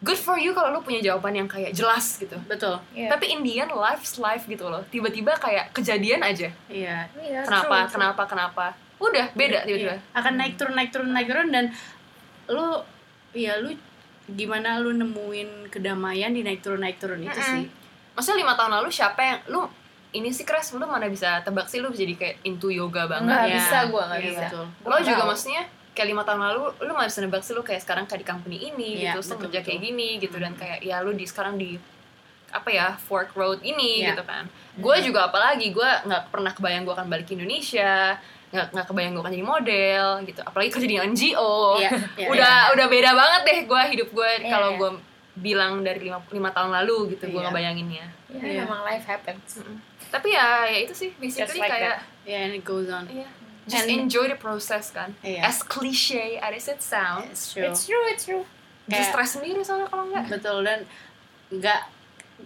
good 0.07 0.17
for 0.17 0.39
you 0.39 0.55
kalau 0.55 0.71
lu 0.71 0.81
punya 0.81 1.03
jawaban 1.03 1.35
yang 1.35 1.45
kayak 1.45 1.75
jelas 1.75 2.17
gitu. 2.17 2.39
Betul. 2.47 2.79
Iya. 2.95 3.11
Tapi 3.11 3.27
Indian 3.29 3.67
life's 3.69 4.17
life 4.17 4.47
gitu 4.47 4.65
loh. 4.65 4.87
Tiba-tiba 4.87 5.35
kayak 5.35 5.75
kejadian 5.75 6.23
aja. 6.23 6.47
Iya. 6.71 7.11
Iya, 7.13 7.41
Kenapa? 7.43 7.67
true, 7.67 7.83
true. 7.83 7.93
Kenapa? 7.93 8.23
Kenapa? 8.25 8.65
Udah 8.97 9.27
beda 9.35 9.67
tiba-tiba. 9.67 9.99
Iya. 9.99 10.15
Akan 10.15 10.39
naik 10.39 10.55
turun 10.55 10.73
naik 10.73 10.91
turun 10.91 11.11
naik 11.11 11.27
turun 11.27 11.49
dan 11.51 11.75
lu 12.47 12.79
ya 13.35 13.59
lu 13.59 13.75
gimana 14.27 14.79
lu 14.79 14.91
nemuin 14.93 15.69
kedamaian 15.69 16.31
di 16.31 16.41
naik 16.41 16.63
turun 16.63 16.79
naik 16.79 16.97
turun 16.97 17.19
itu 17.21 17.35
Mm-mm. 17.35 17.51
sih. 17.53 17.65
Maksudnya 18.15 18.39
lima 18.41 18.55
tahun 18.55 18.73
lalu 18.81 18.89
siapa 18.89 19.21
yang 19.21 19.39
lu 19.49 19.67
ini 20.11 20.33
sih 20.33 20.43
keras 20.43 20.73
lu 20.73 20.81
mana 20.81 21.07
bisa 21.07 21.43
tebak 21.43 21.69
sih 21.69 21.79
lu 21.79 21.91
bisa 21.91 22.07
jadi 22.07 22.15
kayak 22.17 22.37
into 22.43 22.71
yoga 22.71 23.05
banget. 23.05 23.29
Nggak 23.29 23.45
Iya. 23.45 23.55
bisa 23.55 23.77
gue, 23.85 24.03
nggak 24.03 24.19
Iya, 24.19 24.27
bisa. 24.27 24.41
betul. 24.49 24.65
Lo 24.83 24.97
juga 24.99 25.23
maksudnya 25.27 25.63
kayak 25.97 26.09
lima 26.09 26.23
tahun 26.23 26.41
lalu 26.43 26.61
lu 26.79 26.93
nggak 26.93 27.09
bisa 27.09 27.21
nebak 27.21 27.41
sih 27.41 27.51
lu 27.51 27.63
kayak 27.63 27.81
sekarang 27.81 28.05
kayak 28.05 28.21
di 28.21 28.29
company 28.29 28.57
ini 28.67 28.89
Iya, 29.01 29.17
gitu 29.17 29.25
betul, 29.27 29.37
kerja 29.43 29.59
betul. 29.59 29.67
kayak 29.67 29.81
gini 29.83 30.09
gitu 30.19 30.37
dan 30.37 30.53
Hmm. 30.53 30.61
kayak 30.61 30.79
ya 30.81 30.97
lu 31.01 31.11
di 31.11 31.25
sekarang 31.25 31.57
di 31.57 31.81
apa 32.49 32.69
ya 32.69 32.95
Fork 32.97 33.33
Road 33.33 33.61
ini 33.63 34.01
Iya. 34.01 34.13
gitu 34.13 34.23
kan 34.23 34.45
gue 34.75 34.97
juga 35.03 35.27
apalagi 35.27 35.73
gue 35.73 35.91
nggak 36.05 36.23
pernah 36.29 36.53
kebayang 36.53 36.85
gue 36.85 36.95
akan 36.95 37.07
balik 37.07 37.25
ke 37.25 37.35
Indonesia 37.35 38.15
nggak 38.47 38.67
nggak 38.71 38.87
kebayang 38.87 39.13
gue 39.13 39.23
akan 39.23 39.35
jadi 39.35 39.47
model 39.47 40.07
gitu 40.23 40.41
apalagi 40.43 40.71
kerja 40.71 40.87
di 40.87 40.97
NGO 41.03 41.57
Iya, 41.77 41.91
iya, 42.21 42.29
udah 42.29 42.57
udah 42.73 42.87
beda 42.87 43.11
banget 43.13 43.41
deh 43.43 43.59
gue 43.67 43.83
hidup 43.91 44.09
gue 44.11 44.31
Iya, 44.39 44.47
kalau 44.47 44.71
iya. 44.71 44.79
gue 44.79 44.91
bilang 45.37 45.73
dari 45.81 46.01
lima, 46.03 46.23
lima 46.27 46.49
tahun 46.51 46.71
lalu 46.75 47.13
gitu 47.13 47.29
gue 47.29 47.35
Iya. 47.35 47.47
ngebayanginnya 47.47 48.07
Ya, 48.27 48.43
Iya. 48.43 48.63
memang 48.63 48.83
life 48.85 49.07
happens. 49.07 49.59
Mm-mm. 49.59 49.77
tapi 50.07 50.31
ya 50.31 50.65
ya 50.65 50.79
itu 50.81 50.95
sih 50.95 51.11
basically 51.17 51.59
like 51.59 51.67
kayak 51.69 51.99
Yeah, 52.23 52.43
and 52.45 52.55
it 52.55 52.63
goes 52.63 52.87
on. 52.87 53.07
iya 53.07 53.27
just 53.67 53.83
And- 53.83 54.07
enjoy 54.07 54.27
the 54.27 54.37
process 54.37 54.91
kan 54.91 55.13
Iya. 55.21 55.43
as 55.45 55.61
cliche 55.61 56.39
as 56.39 56.67
it 56.67 56.79
sounds 56.79 57.27
It's 57.29 57.45
true. 57.51 57.67
It's 57.67 57.83
true, 57.85 58.05
it's 58.09 58.25
true. 58.25 58.45
Just 58.87 58.89
Kayak- 58.89 59.11
stress 59.11 59.31
sendiri 59.35 59.61
soalnya 59.61 59.87
kalau 59.87 60.07
enggak. 60.07 60.25
Betul 60.31 60.63
dan 60.63 60.87
nggak 61.49 61.81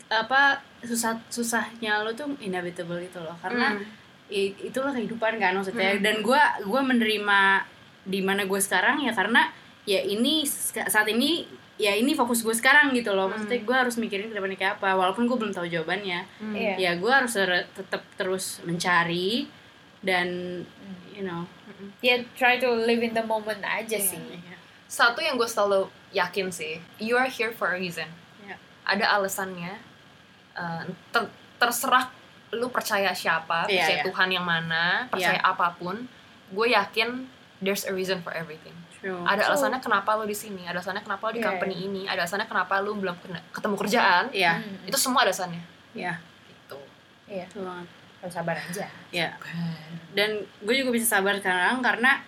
apa 0.09 0.43
susah 0.81 1.19
susahnya 1.29 2.01
lu 2.01 2.13
tuh 2.13 2.31
inevitable 2.39 2.97
itu 2.97 3.19
loh 3.19 3.37
karena 3.39 3.75
Hmm. 3.75 3.85
i- 4.31 4.55
itulah 4.63 4.91
kehidupan 4.91 5.37
kan 5.37 5.53
maksudnya 5.53 5.93
Hmm. 5.93 6.01
dan 6.01 6.15
gua 6.21 6.39
gua 6.63 6.81
menerima 6.81 7.67
di 8.01 8.21
mana 8.21 8.45
gue 8.45 8.57
sekarang 8.57 8.97
ya 8.99 9.13
karena 9.13 9.53
ya 9.85 10.01
ini 10.01 10.47
saat 10.47 11.05
ini 11.07 11.45
ya 11.77 11.93
ini 11.93 12.13
fokus 12.13 12.41
gue 12.41 12.53
sekarang 12.53 12.93
gitu 12.93 13.13
loh 13.13 13.27
maksudnya 13.27 13.57
gue 13.59 13.73
harus 13.75 13.97
mikirin 13.97 14.29
ke 14.29 14.35
depannya 14.35 14.55
kayak 14.55 14.75
apa 14.77 14.93
walaupun 14.95 15.25
gue 15.25 15.37
belum 15.37 15.51
tahu 15.51 15.65
jawabannya 15.67 16.25
Hmm. 16.39 16.55
Iya. 16.55 16.75
ya 16.79 16.91
gue 16.95 17.09
harus 17.11 17.33
ter- 17.35 17.69
tetap 17.71 18.01
terus 18.15 18.61
mencari 18.63 19.49
dan 20.01 20.27
you 21.11 21.23
know 21.23 21.45
Ya 22.01 22.17
try 22.35 22.57
to 22.57 22.69
live 22.69 23.01
in 23.01 23.13
the 23.13 23.23
moment 23.23 23.61
aja 23.61 23.95
Iya, 23.95 24.05
sih. 24.07 24.21
iya. 24.21 24.57
Satu 24.85 25.19
yang 25.19 25.37
gue 25.37 25.47
selalu 25.47 25.89
yakin 26.11 26.49
sih, 26.49 26.77
you 26.99 27.15
are 27.15 27.25
here 27.27 27.51
for 27.51 27.73
a 27.73 27.77
reason. 27.77 28.05
Iya. 28.39 28.57
Ada 28.85 29.17
alasannya. 29.17 29.81
Eh, 30.53 30.83
ter- 31.11 31.33
terserah 31.57 32.13
lu 32.51 32.69
percaya 32.69 33.13
siapa, 33.13 33.65
Iya, 33.65 33.81
percaya 33.81 33.97
iya. 33.97 34.05
Tuhan 34.05 34.29
yang 34.31 34.45
mana, 34.45 35.07
percaya 35.07 35.41
apa 35.41 35.73
pun, 35.73 36.05
gue 36.51 36.67
yakin 36.69 37.25
there's 37.59 37.85
a 37.85 37.93
reason 37.93 38.21
for 38.21 38.33
everything. 38.33 38.75
True. 38.95 39.23
Ada 39.23 39.41
So- 39.43 39.49
alasannya 39.55 39.81
kenapa 39.81 40.17
lu 40.17 40.25
di 40.25 40.35
sini, 40.35 40.65
ada 40.65 40.77
alasannya 40.77 41.01
kenapa 41.01 41.23
lu 41.27 41.33
di 41.33 41.41
Iya, 41.41 41.49
company 41.49 41.75
ini, 41.81 42.03
ada 42.05 42.25
alasannya 42.25 42.45
kenapa 42.45 42.77
lu 42.81 42.93
belum 42.95 43.17
ketemu 43.51 43.75
kerjaan. 43.79 44.25
Iya, 44.31 44.59
Hmm. 44.59 44.85
Itu 44.85 44.97
semua 44.97 45.25
alasannya. 45.25 45.63
iya, 45.93 46.21
Gitu. 46.45 46.77
Iya, 47.25 47.47
banget. 47.55 47.89
Harus 48.21 48.33
sabar 48.33 48.55
aja. 48.55 48.87
Ya. 49.11 49.33
Dan 50.11 50.31
gue 50.59 50.75
juga 50.75 50.91
bisa 50.91 51.07
sabar 51.11 51.37
sekarang 51.37 51.81
karena 51.81 52.21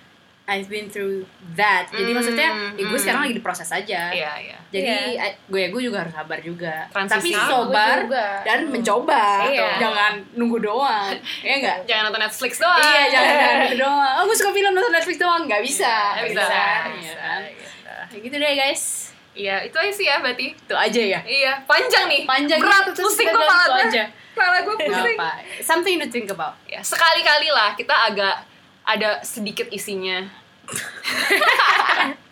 I've 0.42 0.66
been 0.66 0.90
through 0.90 1.22
that. 1.54 1.86
Jadi 1.88 2.10
Mm, 2.10 2.16
maksudnya 2.18 2.48
ya 2.74 2.82
gue 2.82 2.90
mm. 2.90 2.98
sekarang 2.98 3.20
lagi 3.22 3.36
diproses 3.36 3.70
aja. 3.70 4.10
Iya, 4.10 4.32
iya. 4.42 4.58
Jadi. 4.68 4.90
I- 5.14 5.38
gue 5.38 5.62
gue 5.70 5.82
juga 5.84 6.02
harus 6.02 6.10
sabar 6.10 6.38
juga. 6.40 6.90
Transisi. 6.90 7.30
Tapi 7.30 7.46
sabar 7.46 7.98
dan 8.42 8.58
Hmm. 8.60 8.72
mencoba. 8.74 9.46
Iya. 9.46 9.78
Jangan 9.78 10.12
nunggu 10.34 10.58
doang. 10.58 11.14
Iya 11.46 11.54
enggak? 11.56 11.78
Jangan 11.86 12.02
nonton 12.08 12.22
Netflix 12.26 12.52
doang. 12.58 12.82
Iya, 12.82 13.02
jangan 13.08 13.34
nunggu 13.62 13.78
doang. 13.86 14.14
Oh, 14.18 14.24
gue 14.26 14.36
suka 14.36 14.50
film 14.50 14.72
nonton 14.72 14.92
Netflix 14.92 15.16
doang. 15.16 15.42
Nggak 15.46 15.62
bisa. 15.62 15.86
Nggak 15.86 16.14
Nggak 16.16 16.26
bisa. 16.26 16.42
Iya 16.42 16.92
Bisa, 16.98 17.14
kan? 17.22 17.40
gitu. 17.46 17.94
Ya 18.12 18.18
gitu 18.18 18.36
deh 18.36 18.52
guys. 18.58 18.82
Iya, 19.32 19.64
itu 19.64 19.76
aja 19.76 19.92
sih 19.92 20.04
ya 20.04 20.20
berarti. 20.20 20.52
Itu 20.52 20.74
aja 20.76 21.00
ya. 21.00 21.20
Iya, 21.24 21.52
panjang 21.64 22.04
nih. 22.04 22.22
Panjang 22.28 22.60
Berat, 22.60 22.92
pusing 22.92 23.24
gue 23.24 23.32
itu 23.32 23.40
kepala 23.40 23.76
aja. 23.80 24.04
Kepala 24.32 24.56
gue 24.60 24.76
pusing. 24.76 25.16
apa. 25.16 25.30
Something 25.60 25.96
to 25.98 26.08
think 26.08 26.28
about. 26.28 26.54
Ya, 26.64 26.84
sekali-kali 26.84 27.48
lah 27.48 27.72
kita 27.72 27.96
agak 28.06 28.44
ada 28.84 29.20
sedikit 29.22 29.68
isinya. 29.70 30.28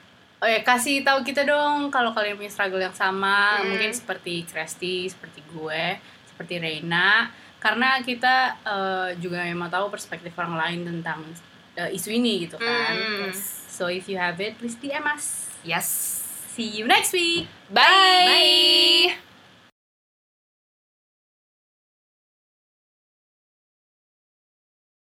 Oh 0.40 0.48
ya, 0.48 0.64
kasih 0.64 1.04
tahu 1.04 1.20
kita 1.20 1.44
dong 1.44 1.92
kalau 1.92 2.16
kalian 2.16 2.32
punya 2.32 2.48
struggle 2.48 2.80
yang 2.80 2.96
sama, 2.96 3.60
Hmm. 3.60 3.76
mungkin 3.76 3.92
seperti 3.92 4.48
Kresti, 4.48 5.04
seperti 5.04 5.44
gue, 5.46 6.00
seperti 6.24 6.56
Reina. 6.56 7.28
Karena 7.60 8.00
kita 8.00 8.56
eh, 8.64 9.20
juga 9.20 9.44
mau 9.52 9.68
tahu 9.68 9.92
perspektif 9.92 10.32
orang 10.40 10.56
lain 10.56 10.80
tentang 10.88 11.20
eh, 11.76 11.92
isu 11.92 12.08
ini 12.08 12.48
gitu 12.48 12.56
kan. 12.56 12.96
Hmm. 12.96 13.36
So 13.68 13.92
if 13.92 14.08
you 14.08 14.16
have 14.16 14.40
it, 14.40 14.56
please 14.56 14.80
DM 14.80 15.04
us. 15.04 15.52
Yes. 15.60 16.19
See 16.54 16.68
you 16.68 16.86
next 16.86 17.12
week. 17.12 17.46
Bye. 17.72 17.82
Bye. 17.82 19.14
Bye. 19.14 19.30